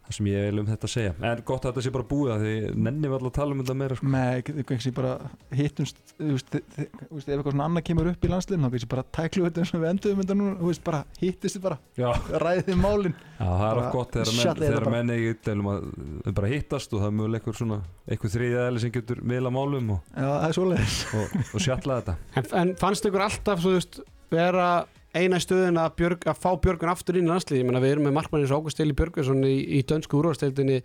[0.07, 1.12] það sem ég vil um þetta segja.
[1.22, 2.55] En gott að þetta sé bara búið að því
[2.86, 4.11] nenni við alltaf að tala um þetta meira sko.
[4.12, 5.12] með eitthvað sem bara
[5.59, 9.82] hittumst ef eitthvað svona annað kemur upp í landsliðinu þá bara tæklu þetta eins og
[9.82, 12.09] við enduðum þetta núna þú veist, bara hittist þið bara, Já,
[12.42, 13.16] ræðið málin.
[13.38, 14.94] Já, það er oft gott þegar shut menn, þetta þegar bara.
[14.96, 15.84] menn eigi deilum að
[16.26, 17.78] þau bara hittast og það er mögulega eitthvað svona
[18.09, 22.16] eitthvað þriðja eðli sem getur miðla málum og, já, er og, og sjalla þetta.
[22.34, 24.68] En, en fannst ykkur alltaf, svo veist, vera
[25.13, 28.07] eina stöðin að, björg, að fá Björgun aftur inn í landslið, ég menna við erum
[28.09, 30.79] með markmann eins og Ágúst Eli Björgvinsson í, í dönsku úrvasteildinni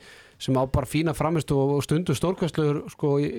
[0.44, 3.30] sem á bara fína framist og, og stundu stórkvæsluður sko í,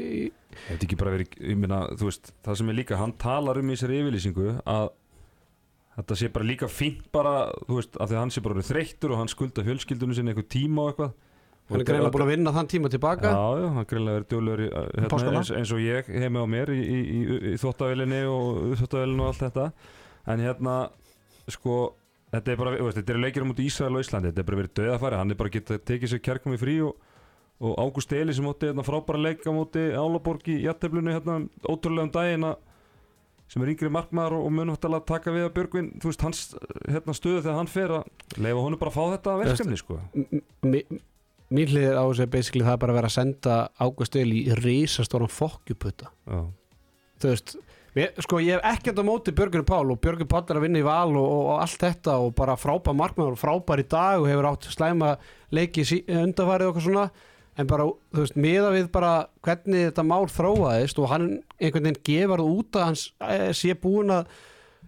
[0.64, 3.68] Þetta ekki bara verið, ég meina, þú veist það sem er líka, hann talar um
[3.68, 4.88] í þessari yfirlýsingu að
[5.98, 7.34] þetta sé bara líka fínt bara,
[7.66, 10.52] þú veist, af því að hann sé bara þreyttur og hann skulda fjölskyldunum sinni eitthvað
[10.54, 11.16] tíma og eitthvað.
[11.68, 13.28] Hann er greinlega búin að vinna þann tíma tilbaka.
[13.34, 16.72] Já, já, hann greinlega verið djúlegur í, hérna, eins, eins og ég heima á mér
[16.72, 19.66] í, í, í, í þvóttavélinni og þvóttavélinni og allt þetta
[20.28, 20.76] en hérna,
[21.48, 21.80] sko
[22.32, 24.60] þetta er bara, veist, þetta er leikir á múti Ísrael og Íslandi þetta er bara
[24.62, 26.96] verið döðafæri, hann er bara getað tekið sér kjarkum í frí og,
[27.64, 32.08] og Ágúst Eli sem átti hérna, frábæra leik á múti Álaborg í jætteflunu hérna, ótrúlega
[32.08, 32.58] um daginn að
[33.48, 36.42] sem er yngri markmaður og, og mun að taka við að Björgvin, þú veist, hans
[36.84, 40.00] hérna, stöðu þegar hann fer að leifa honum bara að fá þetta verkefni, sko.
[41.48, 44.58] mín hlið á þessu er basically það bara að vera að senda Ágúst Eli í
[44.60, 46.10] risastóran fokkjuputta.
[46.28, 47.56] Þú veist
[48.22, 50.86] sko ég hef ekkert á móti Björgun Pál og Björgun Pál er að vinna í
[50.86, 54.28] val og, og, og allt þetta og bara frábær markmaður og frábær í dag og
[54.28, 55.14] hefur átt slæma
[55.54, 57.08] leiki sí- undanfarið og eitthvað svona.
[57.58, 61.26] En bara, þú veist, miða við bara hvernig þetta mál þróaðist og hann
[61.58, 64.28] einhvern veginn gefur það út að hans e, sé búin að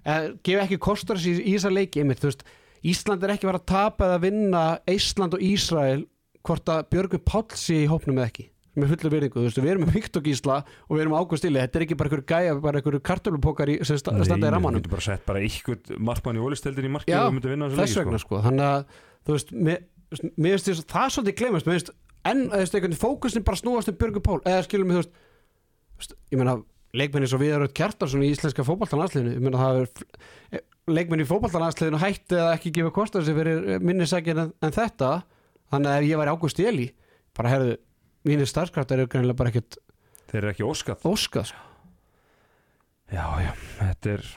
[0.04, 0.14] e,
[0.46, 2.46] gefa ekki kostur í, í þessa leiki einmitt, þú veist,
[2.86, 6.06] Ísland er ekki verið að tapa eða vinna Ísland og Ísrael
[6.46, 8.46] hvort að Björgun Pál sé í hópnum eða ekki
[8.82, 11.46] með fullu virðingu, þú veist, við erum með Viktor Gísla og við erum með Ágúst
[11.48, 14.48] Ili, þetta er ekki bara einhver gæja bara einhver kartöflupókar í, sem sta- standa í
[14.48, 14.80] Nei, rammanum.
[14.80, 17.54] Þú getur bara sett bara eitthvað markmann í ólisteldin í markið Já, og þú myndir
[17.54, 18.84] vinna þessu þess vegna sko, þannig að
[19.26, 21.92] þú veist, mér finnst þess að það svolítið glemast, mér finnst
[22.30, 26.16] en þú veist, einhvern fókusin bara snúast um Björgu Pál eða skilum við, þú veist,
[26.34, 26.56] ég meina,
[27.00, 32.34] leikmenni svo við erum kjartarsson í íslenska fótballtalansliðinu, ég meina það leikmenni í fótballtalansliðinu hætti
[32.34, 35.10] eða ekki gefa kostar sem fyrir minni sækir en, en þetta,
[35.70, 36.88] þannig að ef ég væri Ágúst Eli,
[37.38, 37.76] bara herðu
[38.28, 39.80] mínir starfskraftar eru greinilega bara ekkert
[40.30, 41.08] Þeir eru ekki óskað.
[41.10, 41.66] óskað sko.
[43.10, 43.50] Já, já,
[43.80, 44.28] þetta er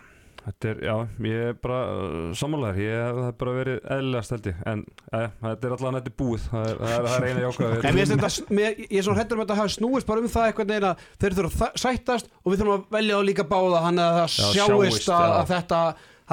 [0.43, 4.81] Þetta er, já, ég er bara uh, sammálaður, ég hef bara verið eðlilega steldi, en
[5.15, 7.99] eh, þetta er þetta er búið, það er, það er, það er eina jákvæð En
[7.99, 10.47] finnst þetta, mér, ég er svo hættur um að þetta hafi snúist bara um það
[10.49, 10.91] eitthvað neina,
[11.23, 14.27] þeir þurfa að sættast og við þurfum að velja þá líka báða hann að það
[14.27, 15.81] Já, sjáist, sjáist, að, að þetta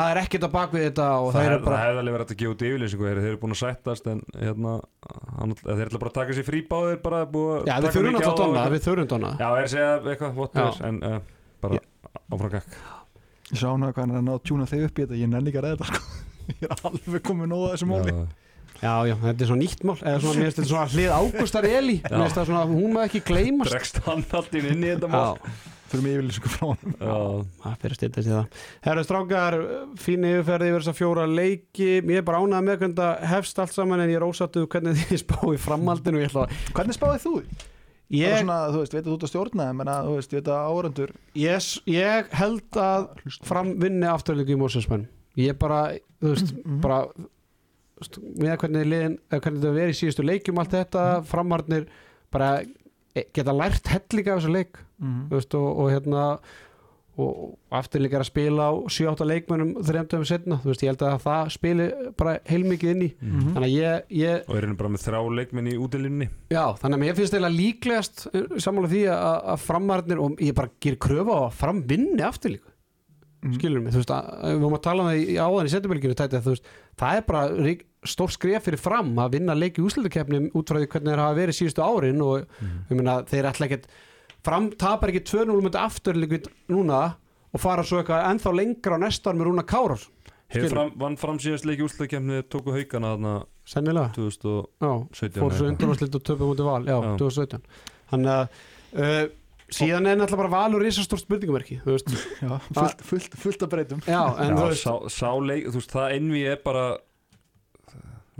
[0.00, 2.16] það er ekkert að baka við þetta og Það, það, er bara það hefði alveg
[2.16, 4.72] verið að gefa út yfirlýsingu þeir, þeir eru búin að sættast en hérna,
[5.38, 7.38] hann, þeir ætla bara að taka sér frí báðir bara að
[7.68, 9.32] Já, við þurfum á náttúrulega donna, við þurfum donna.
[9.36, 11.18] Já, er að segja eitthvað, is, en uh,
[11.64, 11.82] bara
[12.30, 12.80] áfram gakk
[13.50, 15.30] Ég sá hana hvað hann er að ná að tjúna þig upp í þetta Ég
[15.30, 16.02] nenni ekki að þetta sko.
[16.60, 18.14] Ég er alveg komið nóða þessu máli.
[18.14, 21.10] Já, Já, já, þetta er svona nýtt mál eða svona, mér finnst þetta svona hlið
[21.12, 21.96] Ágústar Eli.
[22.06, 23.74] Mér finnst það svona, hún maður ekki gleymast.
[23.74, 25.20] Dregst hann allt inn inn í þetta mál.
[25.20, 25.58] Já,
[25.90, 28.60] Fyrir mig yfirlýsingu frá hann það fyrir styrtast í það.
[28.86, 29.56] Herru strákar,
[29.98, 31.88] fín yfirferði yfir þessa fjóra leiki.
[32.06, 35.00] Mér er bara ánægð með hvernig það hefst allt saman en ég er ósattu hvernig
[35.10, 36.22] þið spá í framhaldinu.
[36.22, 37.34] Ég, ætla að- Hvernig spáðið þú?
[37.40, 38.22] Ég...
[38.26, 40.70] ég, Svona, þú veist, veit að þú ert að stjórna að, þú veist, veit að
[40.74, 43.04] árandur ég, ég held að
[43.46, 45.04] fram vinni afturleiku í Mósesmenn
[45.38, 45.82] Ég bara,
[46.18, 46.80] þú veist, Mhm.
[46.82, 51.04] bara þú veist, með hvernig liðin, eða hvernig þetta verið í síðustu leikjum allt þetta,
[51.30, 51.86] framharnir
[52.34, 52.50] bara
[53.14, 56.24] e- geta lært hellinga af þessu leik mm þú veist, og, og hérna
[57.20, 61.16] og afturleik er að spila á 7-8 leikmönnum þrejumtöfum setna, þú veist, ég held að
[61.26, 63.08] það spili bara heilmikið inn í.
[63.20, 63.50] Mhm.
[63.56, 66.28] þannig að ég, ég og er hann bara með þrjá leikminn í útilinni.
[66.54, 70.54] Já, þannig að mér finnst eiginlega líklegast uh, sammála því að, að framvarnir og ég
[70.56, 72.66] bara ger kröfu á að fram vinni afturleik
[73.40, 73.54] Mhm.
[73.56, 76.16] skilur mig, þú veist, að, við vorum að tala um það í áðan í setjumölginu
[76.18, 76.66] tæti, þú veist,
[77.00, 80.88] það er bara rík, stór skref fyrir fram að vinna leiki úslutukefni út frá því
[80.92, 83.88] hvernig þeir hafa verið síðustu árin og ég meina, þeir ætla ekkert
[84.46, 87.00] fram tapar ekki 2-0 mútið afturleik núna
[87.50, 90.06] og fara svo eitthvað ennþá lengra á næsta ár með Rúna Kárar
[90.50, 93.34] Hefur fram, vann fram síðast leiki úrslutakefni tóku haugana þarna
[93.70, 97.12] sennilega, 2017 já, fór svo undanvarslitt og töpum mútið val, já, Já.
[97.20, 97.68] 2017
[98.10, 98.56] þannig að
[99.04, 99.28] uh,
[99.70, 102.10] síðan er náttúrulega bara valur risastórt spurningumerki, þú veist.
[102.42, 104.00] Já, fullt, fullt, fullt að breytum.
[104.02, 106.84] Já, en þú Já, veist sá, sá leik, þú veist, það envi er bara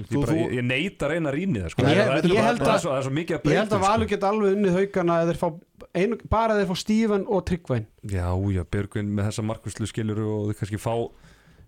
[0.08, 1.82] Þú bara, þú- ég, ég neita að reyna að rýna það sko.
[1.82, 3.70] Ég- Það ég bara- held er að- það er svo mikið að Ég held að
[3.70, 5.48] breytum, Valur geta alveg unnið haugana fá
[5.94, 10.48] ein, bara þeir fá Stífan og Tryggvæn Já, já, Björgvin með þessa markvæslu skilur og
[10.50, 10.94] þau kannski fá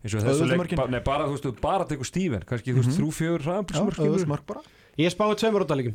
[0.02, 2.90] eins og þessu leik, ba, nei, bara, þú veist, bara tekur Stíven kannski, þú veist,
[2.90, 2.98] Mhm.
[2.98, 3.42] þrjú, fjögur
[4.46, 4.60] bara.
[4.98, 5.94] Ég spáði tveimur óttalíkum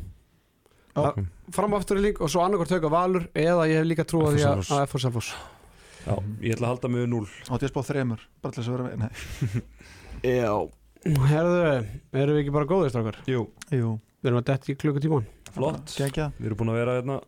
[0.98, 1.14] Já.
[1.52, 4.32] Fram aftur í lík og svo annarkort hauga Valur eða ég hef líka trú á
[4.34, 5.34] því að FH að Selfoss.
[6.08, 8.62] Já, ég ætla að halda mig við 0 Átti ég að spá þremur Bara til
[8.62, 10.70] þess að vera með Nei, Já
[11.06, 11.58] Herðu,
[12.12, 13.18] erum við ekki bara góðir strákar?
[13.30, 13.92] Jú, jú.
[14.18, 15.92] Við erum að detti í klukkutíman flott.
[15.96, 17.18] Gekja Við erum búin að vera hérna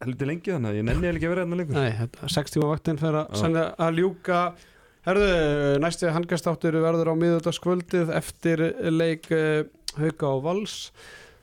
[0.00, 1.76] heldur lengi þannig að ég nenni ekki að vera hérna lengur.
[1.76, 3.40] Nei, þetta, sex tíma vaktin fyrir að, Já.
[3.42, 4.42] senna að ljúka.
[5.04, 5.28] Herðu,
[5.82, 9.64] næsti handgastáttur verður á miðutaskvöldið eftir leik uh,
[9.98, 10.76] Hauka og Vals.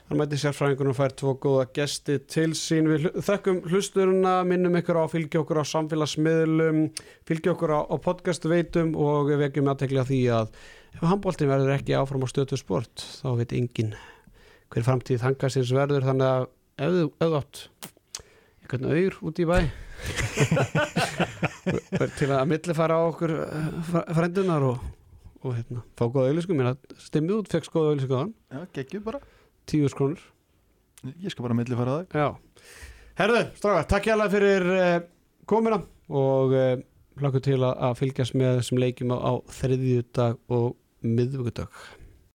[0.07, 2.87] Hann mæti sérfræðingunum og fær tvo góða gesti til sín.
[2.87, 6.79] Við hlu- þökkum hlusturuna, minnum ykkur á að fylgja okkur á samfélagsmiðlum,
[7.27, 10.53] fylgja okkur á, á podcast veitum og við vekjum aðtekla því að
[10.97, 13.93] ef handbóltin verður ekki áfram á stötu sport þá veit enginn
[14.73, 16.07] hver framtíð hangastins verður.
[16.09, 17.61] Þannig að ef þú ef þú átt
[18.61, 19.59] einhvern auður út í bæ
[22.19, 24.81] til að millifæra á okkur eh, fr- frændunar og,
[25.41, 28.33] og hérna, fá góða auðlýsku mér að stimmið út, fekk góða hann.
[28.51, 29.21] Já, geggju bara.
[29.67, 30.21] Tíu skrónur
[31.05, 32.37] ég skal bara milli fara það
[33.17, 34.97] herðu, stráka, takk alveg fyrir uh,
[35.49, 35.79] komina
[36.09, 36.73] og uh,
[37.21, 41.69] hlakka til að, fylgjast með þessum leikjum á, á þriðjudag og miðvikudag